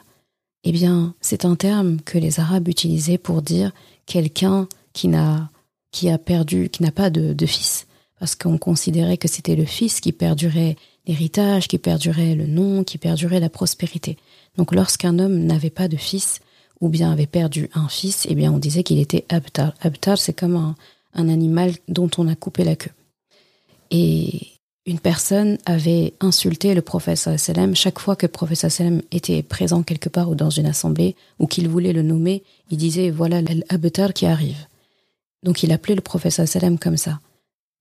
eh 0.63 0.71
bien, 0.71 1.13
c'est 1.21 1.45
un 1.45 1.53
terme 1.55 2.01
que 2.01 2.17
les 2.17 2.39
Arabes 2.39 2.67
utilisaient 2.67 3.19
pour 3.19 3.43
dire 3.43 3.71
quelqu'un 4.07 4.67
qui 4.93 5.09
n'a 5.09 5.51
qui 5.91 6.09
a 6.09 6.17
perdu, 6.17 6.69
qui 6.69 6.81
n'a 6.81 6.89
pas 6.89 7.11
de, 7.11 7.45
fils, 7.45 7.85
parce 8.19 8.33
qu'on 8.33 8.57
considérait 8.57 9.17
que 9.17 9.27
c'était 9.27 9.55
le 9.55 9.65
fils 9.65 9.99
qui 9.99 10.11
perdurait 10.11 10.75
l'héritage, 11.05 11.67
qui 11.67 11.77
perdurait 11.77 12.33
le 12.33 12.47
nom, 12.47 12.83
qui 12.83 12.97
perdurait 12.97 13.39
la 13.39 13.51
prospérité. 13.51 14.17
Donc, 14.57 14.73
lorsqu'un 14.73 15.19
homme 15.19 15.37
n'avait 15.37 15.69
pas 15.69 15.87
de 15.87 15.97
fils, 15.97 16.39
ou 16.81 16.89
bien 16.89 17.11
avait 17.11 17.27
perdu 17.27 17.69
un 17.75 17.87
fils, 17.87 18.25
eh 18.27 18.33
bien, 18.33 18.51
on 18.51 18.57
disait 18.57 18.81
qu'il 18.81 18.97
était 18.97 19.25
abtar. 19.29 19.75
Abtar, 19.81 20.17
c'est 20.17 20.33
comme 20.33 20.55
un, 20.55 20.75
un 21.13 21.29
animal 21.29 21.73
dont 21.87 22.09
on 22.17 22.27
a 22.27 22.35
coupé 22.35 22.63
la 22.63 22.75
queue. 22.75 22.89
Et 23.91 24.54
une 24.85 24.99
personne 24.99 25.57
avait 25.65 26.13
insulté 26.19 26.75
le 26.75 26.81
prophète 26.81 27.17
sallam 27.17 27.75
chaque 27.75 27.99
fois 27.99 28.15
que 28.15 28.25
le 28.25 28.31
prophète 28.31 28.69
sallam 28.69 29.01
était 29.11 29.41
présent 29.41 29.81
quelque 29.81 30.09
part 30.09 30.29
ou 30.29 30.35
dans 30.35 30.51
une 30.51 30.67
assemblée 30.67 31.15
ou 31.39 31.47
qu'il 31.47 31.67
voulait 31.67 31.93
le 31.93 32.03
nommer, 32.03 32.43
il 32.69 32.77
disait 32.77 33.09
voilà 33.09 33.41
l'abtar 33.41 34.13
qui 34.13 34.25
arrive. 34.27 34.67
Donc 35.43 35.63
il 35.63 35.71
appelait 35.71 35.95
le 35.95 36.01
prophète 36.01 36.45
sallam 36.45 36.77
comme 36.77 36.97
ça. 36.97 37.19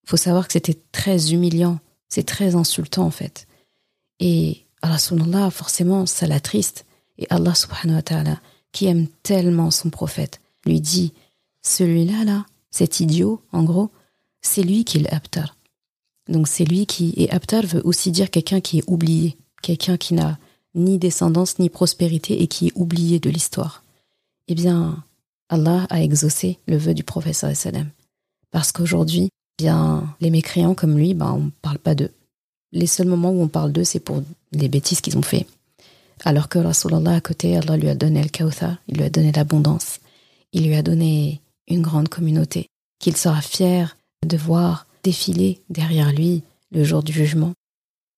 Faut 0.06 0.16
savoir 0.16 0.46
que 0.46 0.54
c'était 0.54 0.78
très 0.92 1.32
humiliant, 1.32 1.78
c'est 2.08 2.26
très 2.26 2.54
insultant 2.54 3.04
en 3.04 3.10
fait. 3.10 3.46
Et 4.20 4.64
Allah 4.80 5.50
forcément 5.50 6.06
ça 6.06 6.26
l'attriste 6.26 6.86
et 7.18 7.26
Allah 7.30 7.54
subhanahu 7.54 7.96
wa 7.96 8.02
ta'ala 8.02 8.40
qui 8.72 8.86
aime 8.86 9.08
tellement 9.22 9.70
son 9.70 9.90
prophète 9.90 10.40
lui 10.64 10.80
dit 10.80 11.12
celui-là 11.62 12.24
là, 12.24 12.46
cet 12.70 13.00
idiot 13.00 13.42
en 13.52 13.62
gros, 13.62 13.90
c'est 14.40 14.62
lui 14.62 14.84
qui 14.84 14.98
est 14.98 15.10
l'abtar. 15.10 15.56
Donc 16.28 16.48
c'est 16.48 16.64
lui 16.64 16.86
qui 16.86 17.14
est 17.16 17.30
aptar 17.30 17.66
veut 17.66 17.82
aussi 17.84 18.10
dire 18.10 18.30
quelqu'un 18.30 18.60
qui 18.60 18.78
est 18.78 18.84
oublié, 18.86 19.36
quelqu'un 19.62 19.96
qui 19.96 20.14
n'a 20.14 20.38
ni 20.74 20.98
descendance 20.98 21.58
ni 21.58 21.68
prospérité 21.68 22.42
et 22.42 22.46
qui 22.46 22.68
est 22.68 22.72
oublié 22.74 23.20
de 23.20 23.30
l'histoire. 23.30 23.84
Eh 24.48 24.54
bien, 24.54 25.04
Allah 25.48 25.86
a 25.90 26.02
exaucé 26.02 26.58
le 26.66 26.76
vœu 26.76 26.94
du 26.94 27.04
prophète 27.04 27.34
sallam. 27.34 27.88
Parce 28.50 28.72
qu'aujourd'hui, 28.72 29.28
bien, 29.58 30.14
les 30.20 30.30
mécréants 30.30 30.74
comme 30.74 30.96
lui, 30.96 31.14
ben, 31.14 31.32
on 31.32 31.50
parle 31.62 31.78
pas 31.78 31.94
d'eux. 31.94 32.10
Les 32.72 32.86
seuls 32.86 33.06
moments 33.06 33.30
où 33.30 33.42
on 33.42 33.48
parle 33.48 33.72
d'eux, 33.72 33.84
c'est 33.84 34.00
pour 34.00 34.22
les 34.52 34.68
bêtises 34.68 35.00
qu'ils 35.00 35.18
ont 35.18 35.22
fait. 35.22 35.46
Alors 36.24 36.48
que 36.48 36.58
Rasulallah 36.58 37.16
à 37.16 37.20
côté, 37.20 37.56
Allah 37.56 37.76
lui 37.76 37.88
a 37.88 37.94
donné 37.94 38.22
le 38.22 38.28
kawthar, 38.28 38.76
il 38.88 38.96
lui 38.96 39.04
a 39.04 39.10
donné 39.10 39.32
l'abondance, 39.32 40.00
il 40.52 40.66
lui 40.66 40.74
a 40.74 40.82
donné 40.82 41.40
une 41.68 41.82
grande 41.82 42.08
communauté, 42.08 42.68
qu'il 42.98 43.16
sera 43.16 43.40
fier 43.40 43.96
de 44.26 44.36
voir 44.36 44.86
défiler 45.04 45.60
derrière 45.68 46.12
lui 46.12 46.42
le 46.72 46.82
jour 46.82 47.04
du 47.04 47.12
jugement. 47.12 47.52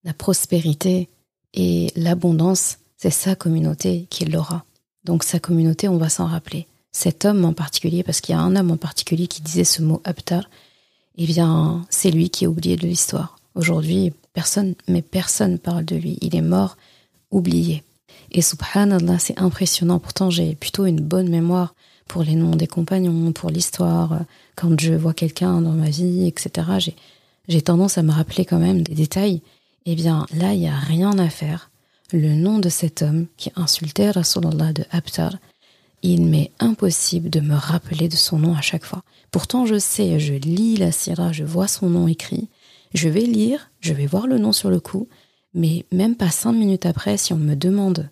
La 0.04 0.14
prospérité 0.14 1.08
et 1.52 1.92
l'abondance, 1.96 2.78
c'est 2.96 3.10
sa 3.10 3.34
communauté 3.34 4.06
qui 4.08 4.24
l'aura. 4.24 4.64
Donc 5.04 5.24
sa 5.24 5.38
communauté, 5.38 5.88
on 5.88 5.98
va 5.98 6.08
s'en 6.08 6.26
rappeler. 6.26 6.66
Cet 6.92 7.26
homme 7.26 7.44
en 7.44 7.52
particulier, 7.52 8.02
parce 8.02 8.22
qu'il 8.22 8.34
y 8.34 8.38
a 8.38 8.40
un 8.40 8.56
homme 8.56 8.70
en 8.70 8.76
particulier 8.78 9.26
qui 9.26 9.42
disait 9.42 9.64
ce 9.64 9.82
mot 9.82 10.00
abtar, 10.04 10.48
eh 11.18 11.26
bien, 11.26 11.84
c'est 11.90 12.10
lui 12.10 12.30
qui 12.30 12.44
est 12.44 12.48
oublié 12.48 12.76
de 12.76 12.86
l'histoire. 12.86 13.38
Aujourd'hui, 13.54 14.12
personne, 14.32 14.74
mais 14.88 15.02
personne 15.02 15.58
parle 15.58 15.84
de 15.84 15.96
lui. 15.96 16.18
Il 16.20 16.34
est 16.36 16.42
mort, 16.42 16.76
oublié. 17.30 17.82
Et 18.30 18.42
subhanallah, 18.42 19.18
c'est 19.18 19.38
impressionnant. 19.38 19.98
Pourtant, 19.98 20.30
j'ai 20.30 20.54
plutôt 20.54 20.86
une 20.86 21.00
bonne 21.00 21.28
mémoire 21.28 21.74
pour 22.08 22.22
les 22.22 22.34
noms 22.34 22.56
des 22.56 22.66
compagnons, 22.66 23.32
pour 23.32 23.50
l'histoire. 23.50 24.20
Quand 24.54 24.80
je 24.80 24.94
vois 24.94 25.14
quelqu'un 25.14 25.60
dans 25.60 25.72
ma 25.72 25.90
vie, 25.90 26.26
etc., 26.26 26.94
j'ai 27.48 27.62
tendance 27.62 27.98
à 27.98 28.02
me 28.02 28.12
rappeler 28.12 28.44
quand 28.44 28.58
même 28.58 28.82
des 28.82 28.94
détails. 28.94 29.42
Eh 29.84 29.94
bien, 29.94 30.26
là, 30.34 30.52
il 30.52 30.60
n'y 30.60 30.68
a 30.68 30.76
rien 30.76 31.18
à 31.18 31.28
faire. 31.28 31.70
Le 32.12 32.34
nom 32.34 32.58
de 32.58 32.68
cet 32.68 33.02
homme 33.02 33.26
qui 33.36 33.50
insultait 33.56 34.10
Rasulallah 34.10 34.72
de 34.72 34.84
Abtar, 34.90 35.36
il 36.02 36.24
m'est 36.26 36.52
impossible 36.60 37.30
de 37.30 37.40
me 37.40 37.54
rappeler 37.54 38.08
de 38.08 38.16
son 38.16 38.38
nom 38.38 38.54
à 38.54 38.60
chaque 38.60 38.84
fois. 38.84 39.02
Pourtant, 39.32 39.66
je 39.66 39.78
sais, 39.78 40.20
je 40.20 40.34
lis 40.34 40.76
la 40.76 40.92
sira, 40.92 41.32
je 41.32 41.44
vois 41.44 41.68
son 41.68 41.90
nom 41.90 42.06
écrit, 42.06 42.48
je 42.94 43.08
vais 43.08 43.22
lire, 43.22 43.70
je 43.80 43.92
vais 43.92 44.06
voir 44.06 44.26
le 44.26 44.38
nom 44.38 44.52
sur 44.52 44.70
le 44.70 44.78
coup, 44.78 45.08
mais 45.54 45.84
même 45.90 46.14
pas 46.14 46.30
cinq 46.30 46.52
minutes 46.52 46.86
après, 46.86 47.16
si 47.16 47.32
on 47.32 47.38
me 47.38 47.54
demande 47.54 48.08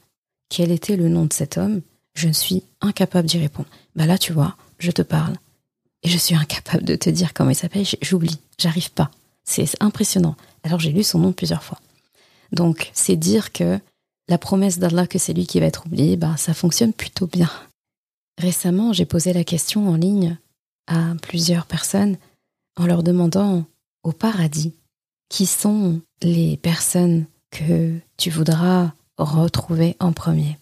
quel 0.48 0.72
était 0.72 0.96
le 0.96 1.08
nom 1.08 1.26
de 1.26 1.32
cet 1.32 1.56
homme, 1.56 1.82
je 2.14 2.28
suis 2.28 2.62
incapable 2.80 3.28
d'y 3.28 3.38
répondre. 3.38 3.68
Bah 3.96 4.06
là, 4.06 4.18
tu 4.18 4.32
vois, 4.32 4.56
je 4.78 4.90
te 4.90 5.02
parle 5.02 5.36
et 6.02 6.08
je 6.08 6.18
suis 6.18 6.34
incapable 6.34 6.84
de 6.84 6.96
te 6.96 7.10
dire 7.10 7.34
comment 7.34 7.50
il 7.50 7.56
s'appelle. 7.56 7.86
J'oublie, 8.02 8.38
j'arrive 8.58 8.90
pas. 8.90 9.10
C'est 9.44 9.66
impressionnant. 9.80 10.36
Alors 10.62 10.80
j'ai 10.80 10.92
lu 10.92 11.02
son 11.02 11.18
nom 11.18 11.32
plusieurs 11.32 11.62
fois. 11.62 11.80
Donc 12.52 12.90
c'est 12.94 13.16
dire 13.16 13.52
que 13.52 13.78
la 14.28 14.38
promesse 14.38 14.78
d'Allah 14.78 15.06
que 15.06 15.18
c'est 15.18 15.32
lui 15.32 15.46
qui 15.46 15.60
va 15.60 15.66
être 15.66 15.86
oublié, 15.86 16.16
bah 16.16 16.36
ça 16.36 16.54
fonctionne 16.54 16.92
plutôt 16.92 17.26
bien. 17.26 17.50
Récemment, 18.38 18.92
j'ai 18.92 19.04
posé 19.04 19.32
la 19.32 19.44
question 19.44 19.88
en 19.88 19.96
ligne 19.96 20.38
à 20.86 21.14
plusieurs 21.20 21.66
personnes 21.66 22.16
en 22.76 22.86
leur 22.86 23.02
demandant 23.02 23.64
au 24.02 24.12
paradis 24.12 24.72
qui 25.28 25.46
sont 25.46 26.00
les 26.22 26.56
personnes 26.56 27.26
que 27.50 27.94
tu 28.16 28.30
voudras 28.30 28.92
retrouver 29.16 29.96
en 30.00 30.12
premier? 30.12 30.58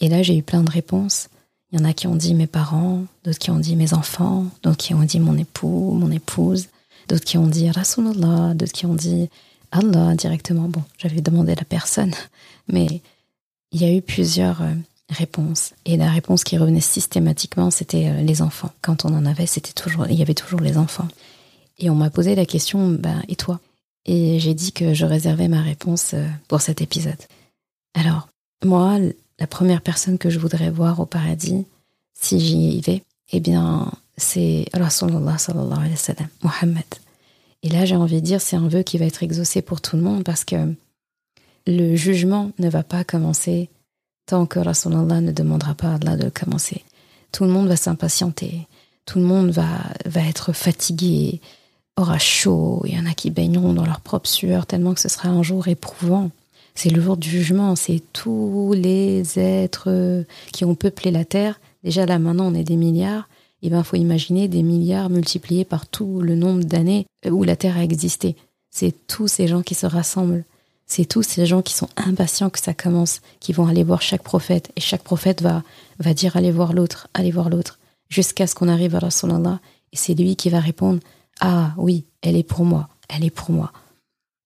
Et 0.00 0.08
là, 0.08 0.22
j'ai 0.22 0.36
eu 0.36 0.42
plein 0.42 0.62
de 0.62 0.70
réponses. 0.70 1.28
Il 1.72 1.78
y 1.78 1.82
en 1.82 1.84
a 1.84 1.92
qui 1.92 2.06
ont 2.06 2.16
dit 2.16 2.34
mes 2.34 2.46
parents, 2.46 3.04
d'autres 3.24 3.38
qui 3.38 3.50
ont 3.50 3.58
dit 3.58 3.76
mes 3.76 3.94
enfants, 3.94 4.46
d'autres 4.62 4.76
qui 4.76 4.94
ont 4.94 5.02
dit 5.02 5.20
mon 5.20 5.36
époux, 5.36 5.92
mon 5.92 6.10
épouse, 6.10 6.68
d'autres 7.08 7.24
qui 7.24 7.38
ont 7.38 7.46
dit 7.46 7.70
Rasulullah, 7.70 8.54
d'autres 8.54 8.72
qui 8.72 8.86
ont 8.86 8.94
dit 8.94 9.28
Allah 9.70 10.14
directement. 10.14 10.68
Bon, 10.68 10.82
j'avais 10.98 11.20
demandé 11.20 11.54
la 11.54 11.64
personne, 11.64 12.14
mais 12.68 13.00
il 13.72 13.82
y 13.82 13.84
a 13.84 13.94
eu 13.94 14.02
plusieurs 14.02 14.62
euh, 14.62 14.74
réponses. 15.10 15.74
Et 15.84 15.96
la 15.96 16.10
réponse 16.10 16.42
qui 16.42 16.58
revenait 16.58 16.80
systématiquement, 16.80 17.70
c'était 17.70 18.08
euh, 18.08 18.22
les 18.22 18.42
enfants. 18.42 18.72
Quand 18.82 19.04
on 19.04 19.14
en 19.14 19.26
avait, 19.26 19.46
c'était 19.46 19.72
toujours, 19.72 20.06
il 20.08 20.18
y 20.18 20.22
avait 20.22 20.34
toujours 20.34 20.60
les 20.60 20.76
enfants. 20.76 21.08
Et 21.78 21.88
on 21.88 21.94
m'a 21.94 22.10
posé 22.10 22.34
la 22.34 22.46
question, 22.46 22.90
ben, 22.90 23.22
et 23.28 23.36
toi? 23.36 23.60
Et 24.06 24.40
j'ai 24.40 24.54
dit 24.54 24.72
que 24.72 24.92
je 24.92 25.06
réservais 25.06 25.48
ma 25.48 25.62
réponse 25.62 26.14
euh, 26.14 26.26
pour 26.48 26.60
cet 26.60 26.80
épisode. 26.80 27.22
Alors, 27.94 28.28
moi, 28.64 28.98
la 29.40 29.46
première 29.46 29.80
personne 29.80 30.18
que 30.18 30.30
je 30.30 30.38
voudrais 30.38 30.70
voir 30.70 31.00
au 31.00 31.06
paradis, 31.06 31.64
si 32.14 32.38
j'y 32.38 32.80
vais, 32.82 33.02
eh 33.32 33.40
bien, 33.40 33.90
c'est 34.16 34.66
Rasulullah 34.74 35.38
sallallahu 35.38 35.78
alayhi 35.78 35.92
wa 35.92 35.96
sallam, 35.96 36.28
Muhammad. 36.42 36.84
Et 37.62 37.70
là, 37.70 37.84
j'ai 37.84 37.96
envie 37.96 38.20
de 38.20 38.26
dire, 38.26 38.40
c'est 38.40 38.56
un 38.56 38.68
vœu 38.68 38.82
qui 38.82 38.98
va 38.98 39.06
être 39.06 39.22
exaucé 39.22 39.62
pour 39.62 39.80
tout 39.80 39.96
le 39.96 40.02
monde 40.02 40.24
parce 40.24 40.44
que 40.44 40.74
le 41.66 41.96
jugement 41.96 42.52
ne 42.58 42.68
va 42.68 42.82
pas 42.82 43.04
commencer 43.04 43.70
tant 44.26 44.46
que 44.46 44.58
Rasulullah 44.58 45.20
ne 45.20 45.32
demandera 45.32 45.74
pas 45.74 45.88
à 45.88 45.94
Allah 45.94 46.16
de 46.16 46.28
commencer. 46.28 46.84
Tout 47.32 47.44
le 47.44 47.50
monde 47.50 47.68
va 47.68 47.76
s'impatienter, 47.76 48.66
tout 49.06 49.18
le 49.18 49.24
monde 49.24 49.50
va, 49.50 49.66
va 50.04 50.22
être 50.22 50.52
fatigué, 50.52 51.40
aura 51.96 52.18
chaud, 52.18 52.82
il 52.86 52.94
y 52.94 52.98
en 52.98 53.06
a 53.06 53.14
qui 53.14 53.30
baigneront 53.30 53.72
dans 53.72 53.86
leur 53.86 54.00
propre 54.00 54.28
sueur 54.28 54.66
tellement 54.66 54.94
que 54.94 55.00
ce 55.00 55.08
sera 55.08 55.28
un 55.28 55.42
jour 55.42 55.68
éprouvant. 55.68 56.30
C'est 56.74 56.90
le 56.90 57.00
jour 57.00 57.16
du 57.16 57.28
jugement, 57.28 57.76
c'est 57.76 58.02
tous 58.12 58.72
les 58.76 59.38
êtres 59.38 60.24
qui 60.52 60.64
ont 60.64 60.74
peuplé 60.74 61.10
la 61.10 61.24
Terre. 61.24 61.60
Déjà 61.84 62.06
là 62.06 62.18
maintenant 62.18 62.52
on 62.52 62.54
est 62.54 62.64
des 62.64 62.76
milliards. 62.76 63.28
Et 63.62 63.66
eh 63.66 63.70
ben 63.70 63.82
faut 63.82 63.96
imaginer 63.96 64.48
des 64.48 64.62
milliards 64.62 65.10
multipliés 65.10 65.66
par 65.66 65.86
tout 65.86 66.22
le 66.22 66.34
nombre 66.34 66.64
d'années 66.64 67.04
où 67.28 67.44
la 67.44 67.56
Terre 67.56 67.76
a 67.76 67.84
existé. 67.84 68.34
C'est 68.70 68.94
tous 69.06 69.28
ces 69.28 69.48
gens 69.48 69.60
qui 69.60 69.74
se 69.74 69.84
rassemblent. 69.84 70.44
C'est 70.86 71.04
tous 71.04 71.22
ces 71.22 71.44
gens 71.44 71.60
qui 71.60 71.74
sont 71.74 71.88
impatients 71.96 72.50
que 72.50 72.58
ça 72.58 72.72
commence, 72.72 73.20
qui 73.38 73.52
vont 73.52 73.66
aller 73.66 73.84
voir 73.84 74.00
chaque 74.00 74.22
prophète. 74.22 74.72
Et 74.76 74.80
chaque 74.80 75.02
prophète 75.02 75.42
va, 75.42 75.62
va 75.98 76.14
dire 76.14 76.36
allez 76.36 76.50
voir 76.50 76.72
l'autre, 76.72 77.08
allez 77.12 77.30
voir 77.30 77.50
l'autre, 77.50 77.78
jusqu'à 78.08 78.46
ce 78.46 78.54
qu'on 78.54 78.68
arrive 78.68 78.96
à 78.96 79.00
Rasulallah. 79.00 79.60
Et 79.92 79.96
c'est 79.96 80.14
lui 80.14 80.36
qui 80.36 80.48
va 80.48 80.58
répondre 80.58 81.00
ah 81.40 81.72
oui, 81.76 82.04
elle 82.22 82.36
est 82.36 82.42
pour 82.42 82.64
moi, 82.64 82.88
elle 83.08 83.24
est 83.24 83.30
pour 83.30 83.50
moi. 83.50 83.72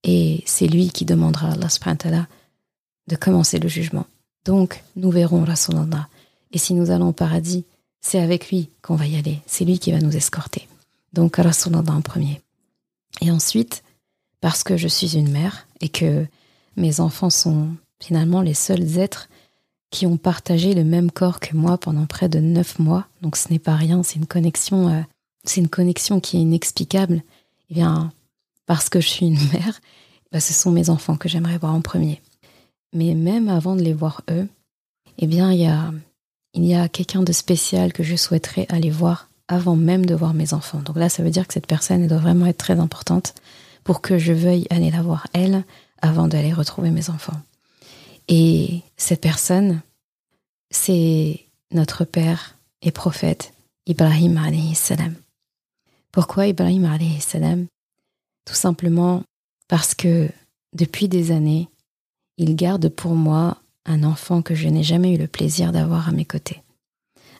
Et 0.04 0.42
c'est 0.46 0.66
lui 0.66 0.90
qui 0.90 1.04
demandera 1.04 1.48
à 1.48 1.52
Allah 1.54 2.26
de 3.08 3.16
commencer 3.16 3.58
le 3.58 3.68
jugement. 3.68 4.06
Donc, 4.44 4.82
nous 4.96 5.10
verrons 5.10 5.44
Rasulallah. 5.44 6.08
Et 6.52 6.58
si 6.58 6.74
nous 6.74 6.90
allons 6.90 7.08
au 7.08 7.12
paradis, 7.12 7.64
c'est 8.00 8.20
avec 8.20 8.50
lui 8.50 8.68
qu'on 8.82 8.96
va 8.96 9.06
y 9.06 9.16
aller. 9.16 9.40
C'est 9.46 9.64
lui 9.64 9.78
qui 9.78 9.92
va 9.92 9.98
nous 9.98 10.14
escorter. 10.14 10.68
Donc, 11.12 11.36
Rasulallah 11.36 11.92
en 11.92 12.02
premier. 12.02 12.42
Et 13.22 13.30
ensuite, 13.30 13.82
parce 14.40 14.62
que 14.62 14.76
je 14.76 14.88
suis 14.88 15.16
une 15.16 15.30
mère 15.30 15.66
et 15.80 15.88
que 15.88 16.26
mes 16.76 17.00
enfants 17.00 17.30
sont 17.30 17.68
finalement 18.00 18.42
les 18.42 18.54
seuls 18.54 18.98
êtres 18.98 19.28
qui 19.90 20.06
ont 20.06 20.18
partagé 20.18 20.74
le 20.74 20.84
même 20.84 21.10
corps 21.10 21.40
que 21.40 21.56
moi 21.56 21.78
pendant 21.78 22.04
près 22.04 22.28
de 22.28 22.40
neuf 22.40 22.78
mois. 22.78 23.06
Donc, 23.22 23.36
ce 23.36 23.50
n'est 23.50 23.58
pas 23.58 23.76
rien. 23.76 24.02
C'est 24.02 24.16
une 24.16 24.26
connexion, 24.26 24.88
euh, 24.88 25.00
c'est 25.44 25.60
une 25.60 25.68
connexion 25.68 26.20
qui 26.20 26.36
est 26.36 26.40
inexplicable. 26.40 27.22
Eh 27.70 27.74
bien, 27.74 28.12
parce 28.66 28.88
que 28.88 29.00
je 29.00 29.08
suis 29.08 29.26
une 29.26 29.48
mère, 29.52 29.80
bah, 30.32 30.40
ce 30.40 30.52
sont 30.52 30.70
mes 30.70 30.90
enfants 30.90 31.16
que 31.16 31.28
j'aimerais 31.28 31.58
voir 31.58 31.74
en 31.74 31.80
premier. 31.80 32.20
Mais 32.92 33.14
même 33.14 33.48
avant 33.48 33.76
de 33.76 33.82
les 33.82 33.92
voir 33.92 34.22
eux, 34.30 34.48
eh 35.18 35.26
bien, 35.26 35.52
il 35.52 35.60
y 35.60 35.66
a, 35.66 35.92
il 36.54 36.64
y 36.64 36.74
a 36.74 36.88
quelqu'un 36.88 37.22
de 37.22 37.32
spécial 37.32 37.92
que 37.92 38.02
je 38.02 38.16
souhaiterais 38.16 38.66
aller 38.68 38.90
voir 38.90 39.28
avant 39.48 39.76
même 39.76 40.06
de 40.06 40.14
voir 40.14 40.34
mes 40.34 40.54
enfants. 40.54 40.80
Donc 40.80 40.96
là, 40.96 41.08
ça 41.08 41.22
veut 41.22 41.30
dire 41.30 41.46
que 41.46 41.54
cette 41.54 41.66
personne 41.66 42.02
elle 42.02 42.08
doit 42.08 42.18
vraiment 42.18 42.46
être 42.46 42.58
très 42.58 42.80
importante 42.80 43.34
pour 43.82 44.00
que 44.00 44.18
je 44.18 44.32
veuille 44.32 44.66
aller 44.70 44.90
la 44.90 45.02
voir 45.02 45.26
elle 45.32 45.64
avant 46.00 46.28
d'aller 46.28 46.52
retrouver 46.52 46.90
mes 46.90 47.10
enfants. 47.10 47.40
Et 48.28 48.80
cette 48.96 49.20
personne, 49.20 49.82
c'est 50.70 51.40
notre 51.72 52.04
père 52.04 52.56
et 52.80 52.90
prophète 52.90 53.52
Ibrahim 53.86 54.38
alayhi 54.38 54.74
salam. 54.74 55.14
Pourquoi 56.10 56.46
Ibrahim 56.46 56.88
salam? 57.20 57.66
Tout 58.44 58.54
simplement 58.54 59.22
parce 59.68 59.94
que 59.94 60.28
depuis 60.74 61.08
des 61.08 61.30
années, 61.30 61.68
il 62.36 62.56
garde 62.56 62.88
pour 62.88 63.14
moi 63.14 63.58
un 63.86 64.02
enfant 64.02 64.42
que 64.42 64.54
je 64.54 64.68
n'ai 64.68 64.82
jamais 64.82 65.14
eu 65.14 65.18
le 65.18 65.28
plaisir 65.28 65.72
d'avoir 65.72 66.08
à 66.08 66.12
mes 66.12 66.24
côtés. 66.24 66.62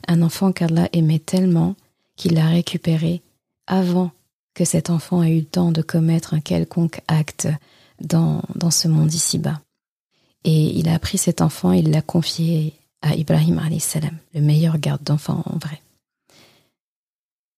Un 0.08 0.22
enfant 0.22 0.52
qu'Allah 0.52 0.88
aimait 0.92 1.18
tellement 1.18 1.74
qu'il 2.16 2.34
l'a 2.34 2.48
récupéré 2.48 3.22
avant 3.66 4.10
que 4.54 4.64
cet 4.64 4.90
enfant 4.90 5.22
ait 5.22 5.36
eu 5.36 5.40
le 5.40 5.46
temps 5.46 5.72
de 5.72 5.82
commettre 5.82 6.34
un 6.34 6.40
quelconque 6.40 7.00
acte 7.08 7.48
dans, 8.00 8.42
ce 8.70 8.88
monde 8.88 9.12
ici-bas. 9.12 9.60
Et 10.44 10.78
il 10.78 10.88
a 10.88 10.98
pris 10.98 11.18
cet 11.18 11.40
enfant 11.40 11.72
il 11.72 11.90
l'a 11.90 12.02
confié 12.02 12.74
à 13.02 13.14
Ibrahim 13.14 13.60
salam, 13.80 14.16
le 14.34 14.40
meilleur 14.40 14.78
garde 14.78 15.02
d'enfant 15.02 15.42
en 15.46 15.58
vrai. 15.58 15.80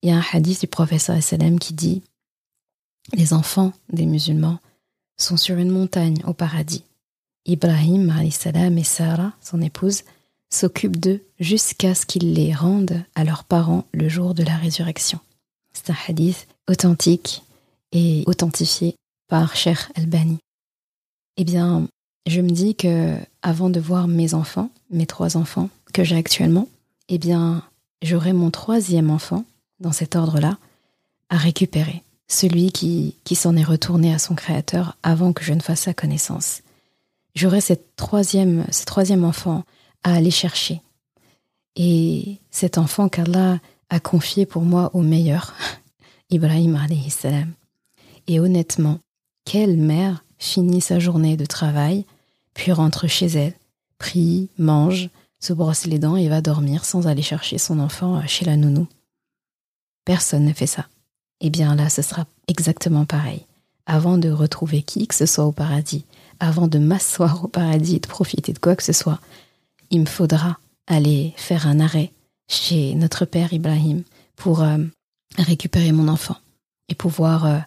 Il 0.03 0.11
y 0.11 0.13
a 0.13 0.17
un 0.17 0.25
hadith 0.33 0.61
du 0.61 0.67
professeur 0.67 1.19
qui 1.61 1.75
dit 1.75 2.03
Les 3.13 3.33
enfants 3.33 3.73
des 3.93 4.07
musulmans 4.07 4.59
sont 5.17 5.37
sur 5.37 5.57
une 5.57 5.71
montagne 5.71 6.23
au 6.27 6.33
paradis. 6.33 6.85
Ibrahim 7.45 8.13
et 8.21 8.85
Sarah, 8.85 9.33
son 9.41 9.61
épouse, 9.63 10.03
s'occupent 10.51 10.99
d'eux 10.99 11.25
jusqu'à 11.39 11.95
ce 11.95 12.07
qu'ils 12.07 12.35
les 12.35 12.53
rendent 12.53 13.03
à 13.15 13.25
leurs 13.25 13.45
parents 13.45 13.85
le 13.93 14.09
jour 14.09 14.35
de 14.35 14.43
la 14.43 14.57
résurrection. 14.57 15.21
C'est 15.73 15.91
un 15.91 15.97
hadith 16.09 16.49
authentique 16.69 17.43
et 17.93 18.25
authentifié 18.27 18.97
par 19.29 19.55
Cher 19.57 19.91
Albani. 19.95 20.39
Eh 21.37 21.45
bien, 21.45 21.89
je 22.27 22.41
me 22.41 22.51
dis 22.51 22.75
que 22.75 23.17
avant 23.43 23.71
de 23.71 23.81
voir 23.81 24.09
mes 24.09 24.35
enfants, 24.35 24.71
mes 24.91 25.07
trois 25.07 25.37
enfants 25.37 25.69
que 25.93 26.03
j'ai 26.03 26.17
actuellement, 26.17 26.69
eh 27.09 27.19
bien, 27.19 27.63
j'aurai 28.03 28.33
mon 28.33 28.51
troisième 28.51 29.11
enfant 29.11 29.45
dans 29.81 29.93
cet 29.93 30.17
ordre-là 30.17 30.59
à 31.29 31.37
récupérer, 31.37 32.03
celui 32.29 32.73
qui, 32.73 33.15
s'en 33.35 33.57
est 33.57 33.65
retourné 33.65 34.13
à 34.13 34.19
son 34.19 34.35
créateur 34.35 34.97
avant 35.03 35.33
que 35.33 35.45
je 35.45 35.53
ne 35.53 35.61
fasse 35.61 35.83
sa 35.83 35.95
connaissance. 35.95 36.63
J'aurai 37.35 37.61
cette 37.61 37.97
troisième, 37.97 38.67
ce 38.71 38.85
troisième 38.85 39.25
enfant 39.25 39.65
à 40.03 40.15
aller 40.15 40.31
chercher. 40.31 40.81
Et 41.77 42.39
cet 42.51 42.79
enfant 42.79 43.09
qu'Allah 43.09 43.59
a 43.91 44.01
confié 44.01 44.47
pour 44.47 44.63
moi 44.63 44.91
au 44.95 45.03
meilleur, 45.03 45.55
Ibrahim 46.31 46.79
salam. 47.11 47.53
Et 48.27 48.41
honnêtement, 48.41 48.99
quelle 49.45 49.77
mère 49.77 50.25
finit 50.39 50.81
sa 50.81 50.99
journée 50.99 51.37
de 51.37 51.47
travail, 51.47 52.05
puis 52.55 52.73
rentre 52.73 53.07
chez 53.07 53.27
elle, 53.27 53.55
prie, 53.99 54.49
mange, 54.59 55.11
se 55.39 55.53
brosse 55.53 55.87
les 55.87 55.99
dents 55.99 56.17
et 56.17 56.29
va 56.29 56.41
dormir 56.41 56.85
sans 56.85 57.07
aller 57.07 57.23
chercher 57.23 57.59
son 57.59 57.79
enfant 57.79 58.27
chez 58.27 58.45
la 58.45 58.57
nounou 58.57 58.89
Personne 60.05 60.45
ne 60.45 60.53
fait 60.53 60.67
ça. 60.67 60.87
Eh 61.41 61.51
bien 61.51 61.75
là, 61.75 61.89
ce 61.89 62.03
sera 62.03 62.27
exactement 62.49 63.05
pareil. 63.05 63.45
Avant 63.87 64.19
de 64.19 64.31
retrouver 64.31 64.83
qui 64.83 65.07
que 65.07 65.15
ce 65.15 65.27
soit 65.27 65.45
au 65.45 65.53
paradis, 65.53 66.05
avant 66.41 66.69
de 66.69 66.79
m'asseoir 66.79 67.45
au 67.45 67.49
paradis 67.49 67.97
et 67.97 68.01
de 68.01 68.09
profiter 68.09 68.53
de 68.53 68.59
quoi 68.59 68.77
que 68.77 68.83
ce 68.83 68.93
soit, 68.93 69.21
il 69.91 70.01
me 70.01 70.07
faudra 70.07 70.59
aller 70.87 71.33
faire 71.37 71.67
un 71.67 71.81
arrêt 71.81 72.13
chez 72.49 72.95
notre 72.95 73.25
père 73.25 73.53
Ibrahim 73.53 74.03
pour 74.37 74.63
euh, 74.63 74.79
récupérer 75.39 75.93
mon 75.93 76.09
enfant 76.09 76.37
et 76.89 76.95
pouvoir 76.95 77.47
euh, 77.47 77.59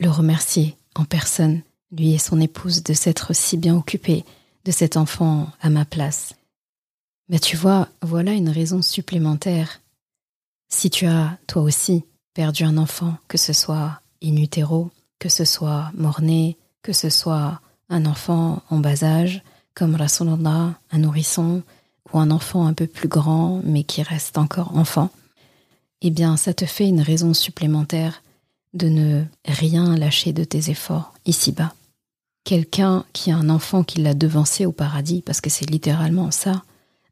le 0.00 0.10
remercier 0.10 0.76
en 0.94 1.04
personne, 1.04 1.62
lui 1.90 2.12
et 2.12 2.18
son 2.18 2.40
épouse, 2.40 2.82
de 2.82 2.92
s'être 2.92 3.34
si 3.34 3.56
bien 3.56 3.76
occupés 3.76 4.24
de 4.64 4.70
cet 4.70 4.96
enfant 4.96 5.48
à 5.60 5.70
ma 5.70 5.84
place. 5.84 6.34
Mais 7.28 7.38
tu 7.38 7.56
vois, 7.56 7.88
voilà 8.02 8.32
une 8.32 8.48
raison 8.48 8.82
supplémentaire. 8.82 9.80
Si 10.68 10.90
tu 10.90 11.06
as, 11.06 11.38
toi 11.46 11.62
aussi, 11.62 12.04
perdu 12.34 12.64
un 12.64 12.76
enfant, 12.76 13.16
que 13.28 13.38
ce 13.38 13.52
soit 13.52 14.00
in 14.22 14.36
utero, 14.36 14.90
que 15.18 15.28
ce 15.28 15.44
soit 15.44 15.90
mort-né, 15.94 16.56
que 16.82 16.92
ce 16.92 17.08
soit 17.08 17.60
un 17.88 18.06
enfant 18.06 18.62
en 18.70 18.78
bas 18.78 19.04
âge, 19.04 19.42
comme 19.74 19.94
Rasulallah, 19.94 20.74
un 20.90 20.98
nourrisson, 20.98 21.62
ou 22.12 22.18
un 22.18 22.30
enfant 22.30 22.66
un 22.66 22.74
peu 22.74 22.86
plus 22.86 23.08
grand, 23.08 23.60
mais 23.64 23.84
qui 23.84 24.02
reste 24.02 24.38
encore 24.38 24.76
enfant, 24.76 25.10
eh 26.02 26.10
bien, 26.10 26.36
ça 26.36 26.52
te 26.52 26.66
fait 26.66 26.88
une 26.88 27.00
raison 27.00 27.32
supplémentaire 27.32 28.22
de 28.74 28.88
ne 28.88 29.24
rien 29.46 29.96
lâcher 29.96 30.32
de 30.32 30.44
tes 30.44 30.70
efforts 30.70 31.14
ici-bas. 31.24 31.72
Quelqu'un 32.44 33.04
qui 33.12 33.30
a 33.30 33.36
un 33.36 33.48
enfant 33.48 33.84
qui 33.84 34.02
l'a 34.02 34.14
devancé 34.14 34.66
au 34.66 34.72
paradis, 34.72 35.22
parce 35.22 35.40
que 35.40 35.48
c'est 35.48 35.70
littéralement 35.70 36.30
ça, 36.30 36.62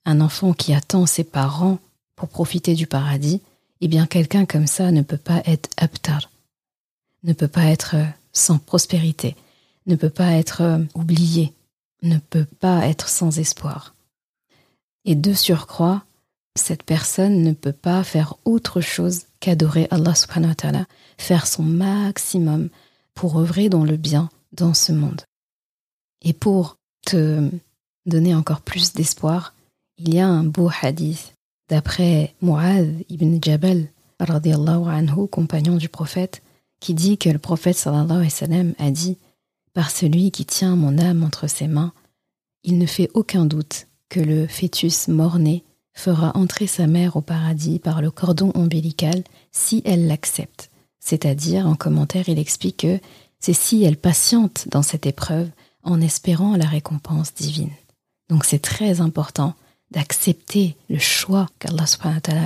un 0.04 0.20
enfant 0.20 0.52
qui 0.52 0.74
attend 0.74 1.06
ses 1.06 1.24
parents 1.24 1.78
pour 2.16 2.28
profiter 2.28 2.74
du 2.74 2.86
paradis, 2.86 3.40
eh 3.82 3.88
bien 3.88 4.06
quelqu'un 4.06 4.46
comme 4.46 4.68
ça 4.68 4.92
ne 4.92 5.02
peut 5.02 5.16
pas 5.16 5.42
être 5.44 5.68
aptar, 5.76 6.30
ne 7.24 7.32
peut 7.32 7.48
pas 7.48 7.64
être 7.64 7.96
sans 8.32 8.58
prospérité, 8.58 9.36
ne 9.86 9.96
peut 9.96 10.08
pas 10.08 10.32
être 10.32 10.86
oublié, 10.94 11.52
ne 12.02 12.18
peut 12.18 12.44
pas 12.44 12.86
être 12.86 13.08
sans 13.08 13.40
espoir. 13.40 13.96
Et 15.04 15.16
de 15.16 15.34
surcroît, 15.34 16.04
cette 16.54 16.84
personne 16.84 17.42
ne 17.42 17.52
peut 17.52 17.72
pas 17.72 18.04
faire 18.04 18.36
autre 18.44 18.80
chose 18.80 19.22
qu'adorer 19.40 19.88
Allah 19.90 20.14
faire 21.18 21.46
son 21.48 21.64
maximum 21.64 22.68
pour 23.14 23.40
œuvrer 23.40 23.68
dans 23.68 23.84
le 23.84 23.96
bien 23.96 24.28
dans 24.52 24.74
ce 24.74 24.92
monde. 24.92 25.22
Et 26.22 26.32
pour 26.32 26.76
te 27.04 27.50
donner 28.06 28.34
encore 28.34 28.60
plus 28.60 28.92
d'espoir, 28.92 29.54
il 29.98 30.14
y 30.14 30.20
a 30.20 30.28
un 30.28 30.44
beau 30.44 30.70
hadith 30.82 31.34
d'après 31.72 32.34
Mu'adh 32.42 33.02
ibn 33.08 33.38
Jabal, 33.40 33.88
anhu, 34.18 35.26
compagnon 35.26 35.76
du 35.76 35.88
prophète, 35.88 36.42
qui 36.80 36.92
dit 36.92 37.16
que 37.16 37.30
le 37.30 37.38
prophète 37.38 37.78
sallallahu 37.78 38.28
alayhi 38.42 38.68
wa 38.68 38.84
a 38.84 38.90
dit 38.90 39.16
Par 39.72 39.90
celui 39.90 40.30
qui 40.32 40.44
tient 40.44 40.76
mon 40.76 40.98
âme 40.98 41.24
entre 41.24 41.46
ses 41.46 41.68
mains, 41.68 41.94
il 42.62 42.76
ne 42.76 42.84
fait 42.84 43.08
aucun 43.14 43.46
doute 43.46 43.86
que 44.10 44.20
le 44.20 44.46
fœtus 44.46 45.08
mort-né 45.08 45.64
fera 45.94 46.36
entrer 46.36 46.66
sa 46.66 46.86
mère 46.86 47.16
au 47.16 47.22
paradis 47.22 47.78
par 47.78 48.02
le 48.02 48.10
cordon 48.10 48.52
ombilical 48.54 49.24
si 49.50 49.80
elle 49.86 50.06
l'accepte. 50.06 50.70
C'est-à-dire, 51.00 51.66
en 51.66 51.74
commentaire, 51.74 52.28
il 52.28 52.38
explique 52.38 52.80
que 52.80 53.00
c'est 53.40 53.54
si 53.54 53.82
elle 53.82 53.96
patiente 53.96 54.68
dans 54.70 54.82
cette 54.82 55.06
épreuve 55.06 55.48
en 55.84 56.02
espérant 56.02 56.54
la 56.54 56.66
récompense 56.66 57.32
divine. 57.32 57.72
Donc 58.28 58.44
c'est 58.44 58.60
très 58.60 59.00
important 59.00 59.54
d'accepter 59.92 60.76
le 60.88 60.98
choix 60.98 61.48
qu'Allah 61.58 61.84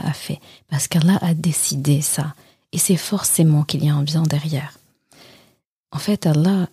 a 0.04 0.12
fait, 0.12 0.40
parce 0.68 0.88
qu'Allah 0.88 1.18
a 1.22 1.34
décidé 1.34 2.00
ça, 2.02 2.34
et 2.72 2.78
c'est 2.78 2.96
forcément 2.96 3.62
qu'il 3.62 3.84
y 3.84 3.88
a 3.88 3.94
un 3.94 4.02
bien 4.02 4.22
derrière. 4.22 4.78
En 5.92 5.98
fait, 5.98 6.26
Allah 6.26 6.68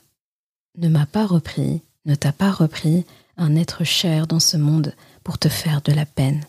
ne 0.77 0.89
m'a 0.89 1.05
pas 1.05 1.25
repris, 1.25 1.81
ne 2.05 2.15
t'a 2.15 2.31
pas 2.31 2.51
repris 2.51 3.05
un 3.38 3.55
être 3.55 3.83
cher 3.83 4.27
dans 4.27 4.39
ce 4.39 4.57
monde 4.57 4.93
pour 5.23 5.38
te 5.38 5.47
faire 5.47 5.81
de 5.81 5.93
la 5.93 6.05
peine. 6.05 6.43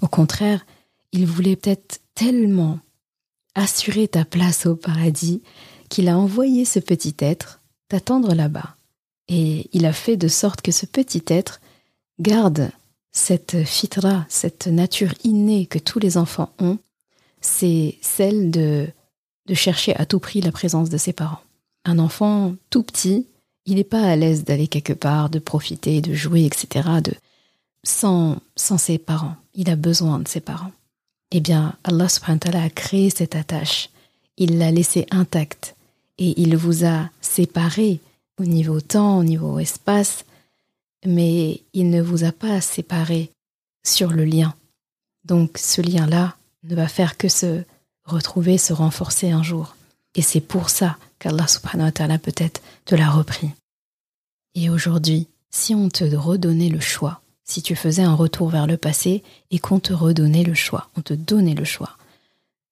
Au 0.00 0.08
contraire, 0.08 0.64
il 1.12 1.26
voulait 1.26 1.56
peut-être 1.56 2.00
tellement 2.14 2.78
assurer 3.54 4.08
ta 4.08 4.24
place 4.24 4.66
au 4.66 4.76
paradis 4.76 5.42
qu'il 5.88 6.08
a 6.08 6.18
envoyé 6.18 6.64
ce 6.64 6.78
petit 6.78 7.14
être 7.18 7.60
t'attendre 7.88 8.34
là-bas. 8.34 8.76
Et 9.28 9.68
il 9.72 9.86
a 9.86 9.92
fait 9.92 10.16
de 10.16 10.28
sorte 10.28 10.60
que 10.60 10.72
ce 10.72 10.86
petit 10.86 11.22
être 11.28 11.60
garde 12.20 12.70
cette 13.14 13.64
fitra, 13.64 14.26
cette 14.28 14.66
nature 14.66 15.14
innée 15.24 15.64
que 15.64 15.78
tous 15.78 15.98
les 15.98 16.18
enfants 16.18 16.50
ont, 16.58 16.78
c'est 17.40 17.96
celle 18.02 18.50
de, 18.50 18.88
de 19.46 19.54
chercher 19.54 19.96
à 19.96 20.04
tout 20.04 20.18
prix 20.18 20.42
la 20.42 20.52
présence 20.52 20.90
de 20.90 20.98
ses 20.98 21.12
parents. 21.14 21.40
Un 21.86 21.98
enfant 21.98 22.54
tout 22.70 22.82
petit, 22.82 23.26
il 23.66 23.76
n'est 23.76 23.84
pas 23.84 24.02
à 24.02 24.16
l'aise 24.16 24.44
d'aller 24.44 24.66
quelque 24.66 24.92
part, 24.92 25.30
de 25.30 25.38
profiter, 25.38 26.00
de 26.00 26.12
jouer, 26.12 26.44
etc., 26.44 26.88
de, 27.02 27.12
sans, 27.84 28.40
ses 28.56 28.98
parents. 28.98 29.36
Il 29.54 29.70
a 29.70 29.76
besoin 29.76 30.18
de 30.18 30.28
ses 30.28 30.40
parents. 30.40 30.72
Eh 31.30 31.40
bien, 31.40 31.76
Allah 31.84 32.08
subhanahu 32.08 32.54
a 32.54 32.70
créé 32.70 33.10
cette 33.10 33.36
attache. 33.36 33.90
Il 34.36 34.58
l'a 34.58 34.70
laissée 34.70 35.06
intacte 35.10 35.76
et 36.18 36.40
il 36.40 36.56
vous 36.56 36.84
a 36.84 37.08
séparé 37.20 38.00
au 38.38 38.44
niveau 38.44 38.80
temps, 38.80 39.18
au 39.18 39.24
niveau 39.24 39.58
espace, 39.58 40.24
mais 41.04 41.62
il 41.72 41.90
ne 41.90 42.00
vous 42.00 42.24
a 42.24 42.32
pas 42.32 42.60
séparé 42.60 43.30
sur 43.84 44.10
le 44.10 44.24
lien. 44.24 44.54
Donc 45.24 45.58
ce 45.58 45.80
lien-là 45.80 46.36
ne 46.64 46.74
va 46.74 46.88
faire 46.88 47.16
que 47.16 47.28
se 47.28 47.62
retrouver, 48.04 48.58
se 48.58 48.72
renforcer 48.72 49.30
un 49.30 49.42
jour. 49.42 49.76
Et 50.14 50.22
c'est 50.22 50.40
pour 50.40 50.70
ça 50.70 50.96
qu'Allah 51.18 51.46
subhanahu 51.46 51.92
wa 51.98 52.18
peut-être 52.18 52.62
te 52.84 52.94
l'a 52.94 53.10
repris. 53.10 53.50
Et 54.54 54.70
aujourd'hui, 54.70 55.26
si 55.50 55.74
on 55.74 55.88
te 55.88 56.04
redonnait 56.04 56.68
le 56.68 56.80
choix, 56.80 57.20
si 57.44 57.62
tu 57.62 57.76
faisais 57.76 58.02
un 58.02 58.14
retour 58.14 58.48
vers 58.48 58.66
le 58.66 58.76
passé 58.76 59.22
et 59.50 59.58
qu'on 59.58 59.80
te 59.80 59.92
redonnait 59.92 60.44
le 60.44 60.54
choix, 60.54 60.88
on 60.96 61.02
te 61.02 61.14
donnait 61.14 61.54
le 61.54 61.64
choix, 61.64 61.96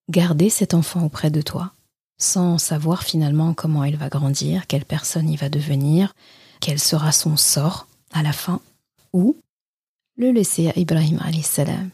garder 0.08 0.48
cet 0.50 0.74
enfant 0.74 1.04
auprès 1.04 1.30
de 1.30 1.42
toi, 1.42 1.72
sans 2.18 2.58
savoir 2.58 3.02
finalement 3.02 3.52
comment 3.54 3.84
il 3.84 3.96
va 3.96 4.08
grandir, 4.08 4.66
quelle 4.66 4.84
personne 4.84 5.28
il 5.28 5.38
va 5.38 5.48
devenir, 5.48 6.14
quel 6.60 6.78
sera 6.78 7.12
son 7.12 7.36
sort 7.36 7.86
à 8.12 8.22
la 8.22 8.32
fin, 8.32 8.60
ou 9.12 9.36
le 10.16 10.30
laisser 10.30 10.68
à 10.68 10.78
Ibrahim 10.78 11.18
salam, 11.42 11.90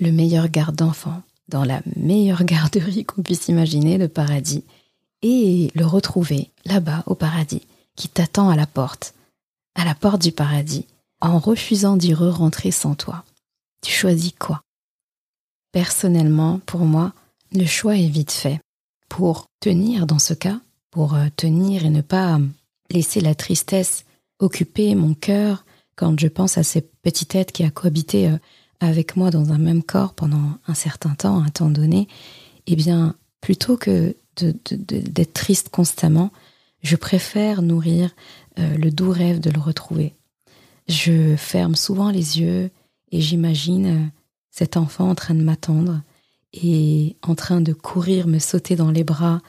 le 0.00 0.10
meilleur 0.10 0.48
garde 0.48 0.76
d'enfant, 0.76 1.22
dans 1.48 1.64
la 1.64 1.82
meilleure 1.96 2.44
garderie 2.44 3.04
qu'on 3.04 3.22
puisse 3.22 3.48
imaginer, 3.48 3.98
le 3.98 4.08
paradis, 4.08 4.64
et 5.22 5.70
le 5.74 5.86
retrouver 5.86 6.50
là-bas 6.64 7.04
au 7.06 7.14
paradis, 7.14 7.62
qui 7.96 8.08
t'attend 8.08 8.48
à 8.48 8.56
la 8.56 8.66
porte, 8.66 9.14
à 9.74 9.84
la 9.84 9.94
porte 9.94 10.22
du 10.22 10.32
paradis, 10.32 10.86
en 11.20 11.38
refusant 11.38 11.96
d'y 11.96 12.14
re-rentrer 12.14 12.70
sans 12.70 12.94
toi. 12.94 13.24
Tu 13.82 13.92
choisis 13.92 14.32
quoi? 14.38 14.62
Personnellement, 15.72 16.60
pour 16.66 16.80
moi, 16.80 17.12
le 17.52 17.66
choix 17.66 17.96
est 17.96 18.08
vite 18.08 18.32
fait. 18.32 18.60
Pour 19.08 19.46
tenir 19.60 20.06
dans 20.06 20.18
ce 20.18 20.34
cas, 20.34 20.58
pour 20.90 21.14
euh, 21.14 21.28
tenir 21.36 21.84
et 21.84 21.90
ne 21.90 22.00
pas 22.00 22.40
laisser 22.90 23.20
la 23.20 23.34
tristesse 23.34 24.04
occuper 24.42 24.94
mon 24.94 25.14
cœur 25.14 25.64
quand 25.96 26.18
je 26.18 26.28
pense 26.28 26.58
à 26.58 26.62
cette 26.62 26.92
petite 27.02 27.30
tête 27.30 27.52
qui 27.52 27.64
a 27.64 27.70
cohabité 27.70 28.28
euh, 28.28 28.38
avec 28.80 29.16
moi 29.16 29.30
dans 29.30 29.52
un 29.52 29.58
même 29.58 29.82
corps 29.82 30.14
pendant 30.14 30.58
un 30.66 30.74
certain 30.74 31.14
temps, 31.14 31.42
un 31.42 31.50
temps 31.50 31.70
donné, 31.70 32.08
eh 32.66 32.76
bien, 32.76 33.14
plutôt 33.40 33.76
que 33.76 34.16
d'être 34.36 35.32
triste 35.34 35.68
constamment, 35.68 36.32
je 36.82 36.96
préfère 36.96 37.62
nourrir 37.62 38.10
euh, 38.58 38.76
le 38.76 38.90
doux 38.90 39.10
rêve 39.10 39.40
de 39.40 39.50
le 39.50 39.60
retrouver. 39.60 40.14
Je 40.88 41.36
ferme 41.36 41.76
souvent 41.76 42.10
les 42.10 42.40
yeux 42.40 42.70
et 43.12 43.20
j'imagine 43.20 43.86
euh, 43.86 44.06
cet 44.50 44.76
enfant 44.76 45.10
en 45.10 45.14
train 45.14 45.34
de 45.34 45.42
m'attendre 45.42 46.02
et 46.52 47.16
en 47.22 47.34
train 47.34 47.60
de 47.60 47.72
courir, 47.72 48.26
me 48.26 48.38
sauter 48.38 48.74
dans 48.74 48.90
les 48.90 49.04
bras 49.04 49.40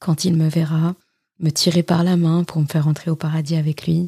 quand 0.00 0.24
il 0.24 0.36
me 0.36 0.48
verra, 0.48 0.94
me 1.38 1.50
tirer 1.50 1.82
par 1.82 2.02
la 2.02 2.16
main 2.16 2.44
pour 2.44 2.60
me 2.60 2.66
faire 2.66 2.88
entrer 2.88 3.10
au 3.10 3.16
paradis 3.16 3.56
avec 3.56 3.86
lui. 3.86 4.04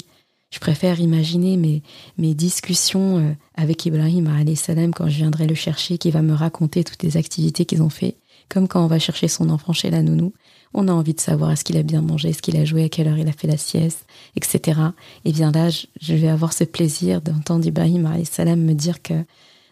Je 0.49 0.59
préfère 0.59 0.99
imaginer 0.99 1.57
mes, 1.57 1.83
mes 2.17 2.33
discussions 2.33 3.17
euh, 3.17 3.33
avec 3.55 3.85
Ibrahim 3.85 4.55
salam 4.55 4.93
quand 4.93 5.09
je 5.09 5.17
viendrai 5.17 5.45
le 5.45 5.55
chercher, 5.55 5.97
qui 5.97 6.09
va 6.09 6.21
me 6.21 6.33
raconter 6.33 6.83
toutes 6.83 7.03
les 7.03 7.17
activités 7.17 7.65
qu'ils 7.65 7.81
ont 7.81 7.89
fait. 7.89 8.15
Comme 8.49 8.69
quand 8.69 8.83
on 8.83 8.87
va 8.87 8.97
chercher 8.97 9.27
son 9.27 9.49
enfant 9.49 9.73
chez 9.73 9.89
la 9.89 10.01
nounou, 10.01 10.31
on 10.73 10.87
a 10.87 10.93
envie 10.93 11.13
de 11.13 11.19
savoir 11.19 11.51
est-ce 11.51 11.65
qu'il 11.65 11.77
a 11.77 11.83
bien 11.83 12.01
mangé, 12.01 12.29
est-ce 12.29 12.41
qu'il 12.41 12.55
a 12.55 12.63
joué, 12.63 12.85
à 12.85 12.89
quelle 12.89 13.09
heure 13.09 13.17
il 13.17 13.27
a 13.27 13.33
fait 13.33 13.47
la 13.47 13.57
sieste, 13.57 14.05
etc. 14.37 14.79
Et 15.25 15.33
bien 15.33 15.51
là, 15.51 15.69
je 15.69 16.13
vais 16.13 16.29
avoir 16.29 16.53
ce 16.53 16.63
plaisir 16.63 17.21
d'entendre 17.21 17.65
Ibrahim 17.65 18.09
salam 18.23 18.61
me 18.61 18.73
dire 18.73 19.01
que, 19.01 19.25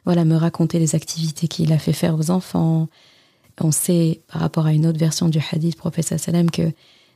voilà, 0.04 0.26
me 0.26 0.36
raconter 0.36 0.78
les 0.78 0.94
activités 0.94 1.48
qu'il 1.48 1.72
a 1.72 1.78
fait 1.78 1.94
faire 1.94 2.16
aux 2.16 2.32
enfants. 2.32 2.90
On 3.62 3.72
sait, 3.72 4.22
par 4.28 4.42
rapport 4.42 4.66
à 4.66 4.74
une 4.74 4.86
autre 4.86 5.00
version 5.00 5.30
du 5.30 5.40
hadith, 5.52 5.78
professeur 5.78 6.20
salam, 6.20 6.52
que 6.52 6.74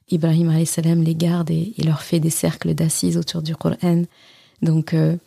Ibrahim 0.10 0.66
salam 0.66 1.04
les 1.04 1.16
garde 1.16 1.52
et 1.52 1.74
il 1.78 1.86
leur 1.86 2.02
fait 2.02 2.20
des 2.20 2.30
cercles 2.30 2.74
d'assises 2.74 3.18
autour 3.18 3.42
du 3.42 3.56
Coran. 3.56 4.04
Donc 4.62 4.94
euh, 4.94 5.18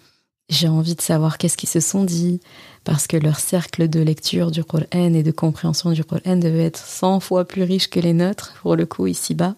j'ai 0.49 0.69
envie 0.69 0.95
de 0.95 1.01
savoir 1.01 1.39
qu'est-ce 1.39 1.57
qu'ils 1.57 1.69
se 1.69 1.81
sont 1.81 2.05
dit, 2.05 2.41
parce 2.85 3.07
que 3.07 3.17
leur 3.17 3.39
cercle 3.39 3.89
de 3.89 4.01
lecture 4.01 4.51
du 4.51 4.65
Coran 4.65 4.85
et 4.93 5.23
de 5.23 5.31
compréhension 5.31 5.93
du 5.93 6.05
Coran 6.05 6.37
devait 6.37 6.65
être 6.65 6.85
100 6.85 7.21
fois 7.21 7.47
plus 7.47 7.63
riche 7.63 7.89
que 7.89 8.01
les 8.01 8.13
nôtres, 8.13 8.55
pour 8.61 8.77
le 8.77 8.85
coup, 8.87 9.07
ici-bas. 9.07 9.55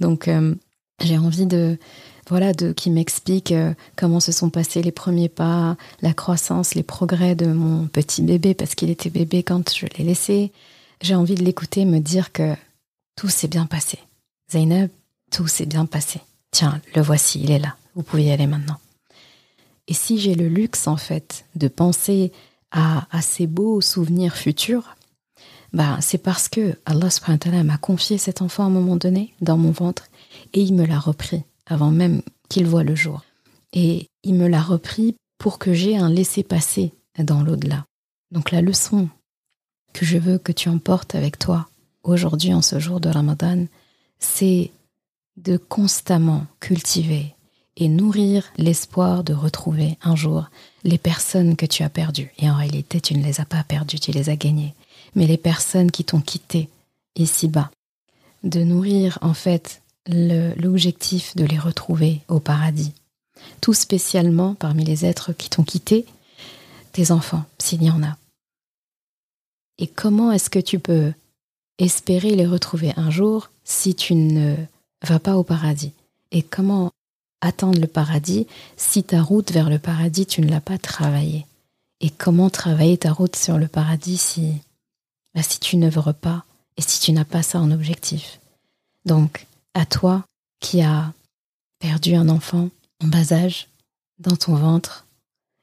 Donc 0.00 0.28
euh, 0.28 0.54
j'ai 1.00 1.18
envie 1.18 1.46
de 1.46 1.78
voilà 2.28 2.52
de 2.52 2.72
qui 2.72 2.90
m'explique 2.90 3.52
euh, 3.52 3.72
comment 3.94 4.18
se 4.18 4.32
sont 4.32 4.50
passés 4.50 4.82
les 4.82 4.90
premiers 4.90 5.28
pas, 5.28 5.76
la 6.02 6.12
croissance, 6.12 6.74
les 6.74 6.82
progrès 6.82 7.36
de 7.36 7.46
mon 7.46 7.86
petit 7.86 8.22
bébé 8.22 8.54
parce 8.54 8.74
qu'il 8.74 8.90
était 8.90 9.10
bébé 9.10 9.42
quand 9.42 9.72
je 9.74 9.86
l'ai 9.96 10.04
laissé. 10.04 10.50
J'ai 11.02 11.14
envie 11.14 11.36
de 11.36 11.44
l'écouter 11.44 11.84
me 11.84 12.00
dire 12.00 12.32
que 12.32 12.54
tout 13.14 13.28
s'est 13.28 13.48
bien 13.48 13.66
passé. 13.66 13.98
Zainab, 14.50 14.90
tout 15.30 15.48
s'est 15.48 15.66
bien 15.66 15.86
passé. 15.86 16.20
Tiens, 16.50 16.80
le 16.94 17.02
voici, 17.02 17.40
il 17.42 17.50
est 17.50 17.58
là. 17.58 17.76
Vous 17.94 18.02
pouvez 18.02 18.24
y 18.24 18.30
aller 18.30 18.46
maintenant. 18.46 18.78
Et 19.88 19.94
si 19.94 20.18
j'ai 20.18 20.34
le 20.34 20.48
luxe, 20.48 20.86
en 20.86 20.96
fait, 20.96 21.44
de 21.54 21.68
penser 21.68 22.32
à, 22.70 23.06
ces 23.22 23.46
beaux 23.46 23.80
souvenirs 23.80 24.36
futurs, 24.36 24.96
bah, 25.72 25.98
c'est 26.00 26.18
parce 26.18 26.48
que 26.48 26.78
Allah 26.84 27.10
subhanahu 27.10 27.62
m'a 27.64 27.78
confié 27.78 28.18
cet 28.18 28.42
enfant 28.42 28.64
à 28.64 28.66
un 28.66 28.70
moment 28.70 28.96
donné 28.96 29.34
dans 29.40 29.56
mon 29.56 29.70
ventre 29.70 30.08
et 30.52 30.62
il 30.62 30.74
me 30.74 30.86
l'a 30.86 30.98
repris 30.98 31.42
avant 31.66 31.90
même 31.90 32.22
qu'il 32.48 32.66
voit 32.66 32.84
le 32.84 32.94
jour. 32.94 33.24
Et 33.72 34.08
il 34.22 34.34
me 34.34 34.48
l'a 34.48 34.62
repris 34.62 35.16
pour 35.38 35.58
que 35.58 35.72
j'ai 35.72 35.96
un 35.96 36.08
laisser-passer 36.08 36.92
dans 37.18 37.42
l'au-delà. 37.42 37.84
Donc 38.30 38.50
la 38.50 38.60
leçon 38.60 39.08
que 39.92 40.04
je 40.04 40.18
veux 40.18 40.38
que 40.38 40.52
tu 40.52 40.68
emportes 40.68 41.14
avec 41.14 41.38
toi 41.38 41.68
aujourd'hui 42.02 42.54
en 42.54 42.62
ce 42.62 42.78
jour 42.78 43.00
de 43.00 43.08
Ramadan, 43.08 43.66
c'est 44.18 44.70
de 45.36 45.56
constamment 45.56 46.46
cultiver 46.60 47.34
et 47.76 47.88
nourrir 47.88 48.50
l'espoir 48.56 49.22
de 49.22 49.34
retrouver 49.34 49.98
un 50.02 50.16
jour 50.16 50.48
les 50.82 50.98
personnes 50.98 51.56
que 51.56 51.66
tu 51.66 51.82
as 51.82 51.90
perdues. 51.90 52.32
Et 52.38 52.48
en 52.50 52.56
réalité, 52.56 53.00
tu 53.00 53.14
ne 53.14 53.22
les 53.22 53.40
as 53.40 53.44
pas 53.44 53.62
perdues, 53.64 54.00
tu 54.00 54.12
les 54.12 54.30
as 54.30 54.36
gagnées. 54.36 54.74
Mais 55.14 55.26
les 55.26 55.36
personnes 55.36 55.90
qui 55.90 56.04
t'ont 56.04 56.20
quitté 56.20 56.70
ici-bas. 57.16 57.70
De 58.44 58.62
nourrir 58.62 59.18
en 59.20 59.34
fait 59.34 59.82
l'objectif 60.06 61.34
de 61.36 61.44
les 61.44 61.58
retrouver 61.58 62.20
au 62.28 62.40
paradis. 62.40 62.92
Tout 63.60 63.74
spécialement 63.74 64.54
parmi 64.54 64.84
les 64.84 65.04
êtres 65.04 65.32
qui 65.32 65.50
t'ont 65.50 65.64
quitté, 65.64 66.06
tes 66.92 67.10
enfants, 67.10 67.44
s'il 67.58 67.82
y 67.82 67.90
en 67.90 68.02
a. 68.02 68.16
Et 69.78 69.86
comment 69.86 70.32
est-ce 70.32 70.48
que 70.48 70.58
tu 70.58 70.78
peux 70.78 71.12
espérer 71.78 72.34
les 72.34 72.46
retrouver 72.46 72.92
un 72.96 73.10
jour 73.10 73.50
si 73.64 73.94
tu 73.94 74.14
ne 74.14 74.56
vas 75.02 75.18
pas 75.18 75.36
au 75.36 75.42
paradis. 75.42 75.92
Et 76.32 76.42
comment 76.42 76.92
attendre 77.40 77.80
le 77.80 77.86
paradis 77.86 78.46
si 78.76 79.04
ta 79.04 79.22
route 79.22 79.52
vers 79.52 79.70
le 79.70 79.78
paradis, 79.78 80.26
tu 80.26 80.40
ne 80.40 80.48
l'as 80.48 80.60
pas 80.60 80.78
travaillée? 80.78 81.46
Et 82.00 82.10
comment 82.10 82.50
travailler 82.50 82.98
ta 82.98 83.12
route 83.12 83.36
sur 83.36 83.58
le 83.58 83.68
paradis 83.68 84.18
si, 84.18 84.52
bah, 85.34 85.42
si 85.42 85.60
tu 85.60 85.78
veux 85.78 86.12
pas 86.12 86.44
et 86.76 86.82
si 86.82 87.00
tu 87.00 87.12
n'as 87.12 87.24
pas 87.24 87.42
ça 87.42 87.60
en 87.60 87.70
objectif? 87.70 88.40
Donc, 89.04 89.46
à 89.74 89.86
toi 89.86 90.24
qui 90.60 90.82
as 90.82 91.12
perdu 91.78 92.14
un 92.14 92.28
enfant 92.28 92.70
en 93.02 93.06
bas 93.06 93.32
âge 93.32 93.68
dans 94.18 94.36
ton 94.36 94.54
ventre, 94.56 95.06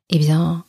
eh 0.09 0.17
bien, 0.17 0.63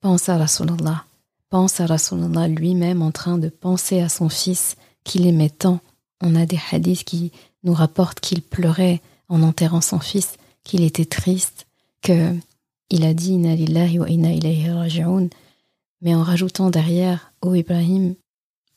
pense 0.00 0.28
à 0.28 0.36
Rasulallah 0.36 1.04
pense 1.52 1.80
à 1.80 1.86
Rasulallah 1.86 2.48
lui-même 2.48 3.02
en 3.02 3.10
train 3.10 3.36
de 3.36 3.50
penser 3.50 4.00
à 4.00 4.08
son 4.08 4.30
fils 4.30 4.76
qu'il 5.04 5.26
aimait 5.26 5.50
tant. 5.50 5.80
On 6.22 6.34
a 6.34 6.46
des 6.46 6.58
hadiths 6.70 7.04
qui 7.04 7.30
nous 7.62 7.74
rapportent 7.74 8.20
qu'il 8.20 8.40
pleurait 8.40 9.02
en 9.28 9.42
enterrant 9.42 9.82
son 9.82 10.00
fils, 10.00 10.38
qu'il 10.64 10.82
était 10.82 11.04
triste, 11.04 11.66
que 12.00 12.34
il 12.88 13.04
a 13.04 13.12
dit 13.12 13.34
Inna 13.34 13.54
lillahi 13.54 13.98
wa 13.98 15.28
mais 16.00 16.14
en 16.14 16.22
rajoutant 16.22 16.70
derrière 16.70 17.34
Ô 17.42 17.54
Ibrahim, 17.54 18.14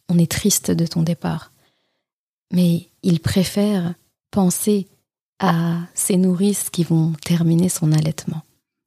on 0.09 0.17
est 0.17 0.29
triste 0.29 0.69
de 0.69 0.85
ton 0.85 1.01
départ. 1.01 1.53
Mais 2.51 2.89
il 3.03 3.21
préfère 3.21 3.93
penser 4.31 4.87
à 5.39 5.77
ces 5.93 6.17
nourrices 6.17 6.69
qui 6.69 6.83
vont 6.83 7.13
terminer 7.23 7.69
son 7.69 7.93
allaitement. 7.93 8.41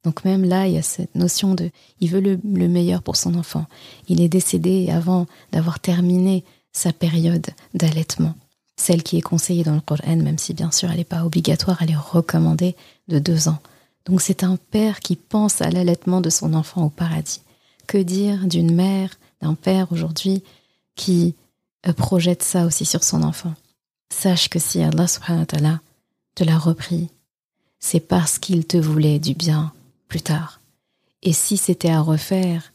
Donc 0.09 0.25
même 0.25 0.43
là, 0.43 0.65
il 0.65 0.73
y 0.73 0.77
a 0.79 0.81
cette 0.81 1.13
notion 1.13 1.53
de, 1.53 1.69
il 1.99 2.09
veut 2.09 2.19
le, 2.19 2.67
meilleur 2.67 3.03
pour 3.03 3.15
son 3.15 3.35
enfant. 3.35 3.67
Il 4.07 4.21
est 4.21 4.27
décédé 4.27 4.89
avant 4.89 5.27
d'avoir 5.51 5.79
terminé 5.79 6.43
sa 6.71 6.91
période 6.91 7.45
d'allaitement, 7.75 8.33
celle 8.75 9.03
qui 9.03 9.19
est 9.19 9.21
conseillée 9.21 9.63
dans 9.63 9.75
le 9.75 9.81
Coran, 9.81 10.15
même 10.15 10.39
si 10.39 10.55
bien 10.55 10.71
sûr 10.71 10.89
elle 10.89 10.97
n'est 10.97 11.03
pas 11.03 11.25
obligatoire, 11.25 11.83
elle 11.83 11.91
est 11.91 11.95
recommandée 11.95 12.75
de 13.07 13.19
deux 13.19 13.49
ans. 13.49 13.59
Donc 14.05 14.19
c'est 14.19 14.43
un 14.43 14.57
père 14.71 14.99
qui 14.99 15.15
pense 15.15 15.61
à 15.61 15.69
l'allaitement 15.69 16.21
de 16.21 16.31
son 16.31 16.55
enfant 16.55 16.85
au 16.85 16.89
paradis. 16.89 17.41
Que 17.85 17.99
dire 17.99 18.47
d'une 18.47 18.73
mère, 18.73 19.11
d'un 19.43 19.53
père 19.53 19.91
aujourd'hui 19.91 20.41
qui 20.95 21.35
euh, 21.87 21.93
projette 21.93 22.41
ça 22.41 22.65
aussi 22.65 22.83
sur 22.83 23.03
son 23.03 23.21
enfant? 23.21 23.53
Sache 24.11 24.49
que 24.49 24.57
si 24.57 24.81
Allah 24.81 25.05
subhanahu 25.05 25.41
wa 25.41 25.45
ta'ala 25.45 25.79
te 26.33 26.43
l'a 26.43 26.57
repris, 26.57 27.09
c'est 27.79 27.99
parce 27.99 28.39
qu'il 28.39 28.65
te 28.65 28.77
voulait 28.77 29.19
du 29.19 29.35
bien 29.35 29.71
plus 30.09 30.21
tard. 30.21 30.59
Et 31.23 31.31
si 31.31 31.55
c'était 31.55 31.91
à 31.91 32.01
refaire, 32.01 32.73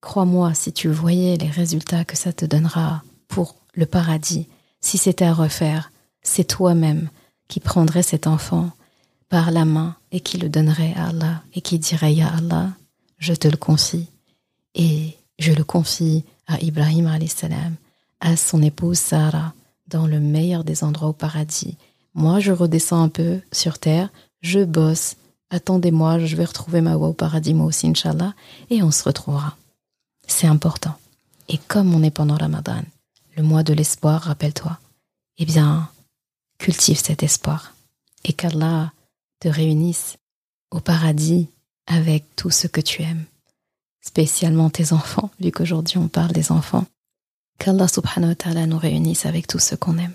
crois-moi, 0.00 0.54
si 0.54 0.72
tu 0.72 0.88
voyais 0.88 1.36
les 1.36 1.50
résultats 1.50 2.04
que 2.04 2.16
ça 2.16 2.32
te 2.32 2.44
donnera 2.44 3.02
pour 3.26 3.56
le 3.74 3.86
paradis, 3.86 4.46
si 4.80 4.98
c'était 4.98 5.24
à 5.24 5.34
refaire, 5.34 5.90
c'est 6.22 6.44
toi-même 6.44 7.08
qui 7.48 7.58
prendrais 7.58 8.02
cet 8.02 8.28
enfant 8.28 8.70
par 9.28 9.50
la 9.50 9.64
main 9.64 9.96
et 10.12 10.20
qui 10.20 10.38
le 10.38 10.48
donnerait 10.48 10.94
à 10.94 11.08
Allah 11.08 11.42
et 11.54 11.60
qui 11.60 11.78
dirait 11.78 12.14
Ya 12.14 12.28
Allah, 12.28 12.70
je 13.18 13.34
te 13.34 13.48
le 13.48 13.56
confie. 13.56 14.06
Et 14.74 15.16
je 15.38 15.52
le 15.52 15.64
confie 15.64 16.24
à 16.46 16.60
Ibrahim 16.60 17.10
salam, 17.26 17.74
à 18.20 18.36
son 18.36 18.62
épouse 18.62 18.98
Sarah, 18.98 19.54
dans 19.88 20.06
le 20.06 20.20
meilleur 20.20 20.64
des 20.64 20.84
endroits 20.84 21.08
au 21.08 21.12
paradis. 21.12 21.76
Moi, 22.14 22.40
je 22.40 22.52
redescends 22.52 23.02
un 23.02 23.08
peu 23.08 23.40
sur 23.52 23.78
terre, 23.78 24.10
je 24.42 24.64
bosse, 24.64 25.16
attendez-moi, 25.50 26.18
je 26.18 26.36
vais 26.36 26.44
retrouver 26.44 26.80
ma 26.80 26.96
voix 26.96 27.08
au 27.08 27.12
paradis 27.12 27.54
moi 27.54 27.66
aussi, 27.66 27.86
Inch'Allah, 27.86 28.34
et 28.70 28.82
on 28.82 28.90
se 28.90 29.04
retrouvera. 29.04 29.56
C'est 30.26 30.46
important. 30.46 30.96
Et 31.48 31.58
comme 31.58 31.94
on 31.94 32.02
est 32.02 32.10
pendant 32.10 32.36
Ramadan, 32.36 32.82
le 33.36 33.42
mois 33.42 33.62
de 33.62 33.72
l'espoir, 33.72 34.22
rappelle-toi, 34.22 34.78
eh 35.38 35.44
bien, 35.44 35.88
cultive 36.58 36.98
cet 36.98 37.22
espoir. 37.22 37.74
Et 38.24 38.32
qu'Allah 38.32 38.92
te 39.40 39.48
réunisse 39.48 40.16
au 40.70 40.80
paradis 40.80 41.48
avec 41.86 42.24
tout 42.34 42.50
ce 42.50 42.66
que 42.66 42.80
tu 42.80 43.02
aimes, 43.02 43.24
spécialement 44.00 44.70
tes 44.70 44.92
enfants, 44.92 45.30
vu 45.40 45.52
qu'aujourd'hui 45.52 45.98
on 45.98 46.08
parle 46.08 46.32
des 46.32 46.50
enfants. 46.50 46.86
Qu'Allah 47.58 47.88
subhanahu 47.88 48.34
wa 48.44 48.66
nous 48.66 48.78
réunisse 48.78 49.26
avec 49.26 49.46
tout 49.46 49.58
ce 49.58 49.74
qu'on 49.74 49.98
aime. 49.98 50.14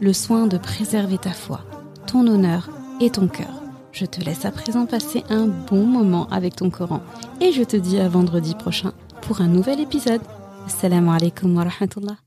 le 0.00 0.12
soin 0.12 0.46
de 0.46 0.56
préserver 0.56 1.18
ta 1.18 1.32
foi, 1.32 1.60
ton 2.06 2.26
honneur 2.26 2.70
et 3.00 3.10
ton 3.10 3.28
cœur. 3.28 3.62
Je 3.92 4.06
te 4.06 4.20
laisse 4.20 4.44
à 4.44 4.50
présent 4.50 4.86
passer 4.86 5.24
un 5.28 5.46
bon 5.46 5.84
moment 5.84 6.28
avec 6.30 6.56
ton 6.56 6.70
Coran 6.70 7.00
et 7.40 7.52
je 7.52 7.62
te 7.62 7.76
dis 7.76 7.98
à 7.98 8.08
vendredi 8.08 8.54
prochain 8.54 8.92
pour 9.22 9.40
un 9.40 9.48
nouvel 9.48 9.80
épisode. 9.80 10.22
Assalamu 10.66 11.10
alaikum 11.10 11.56
wa 11.56 11.64
rahmatullah. 11.64 12.20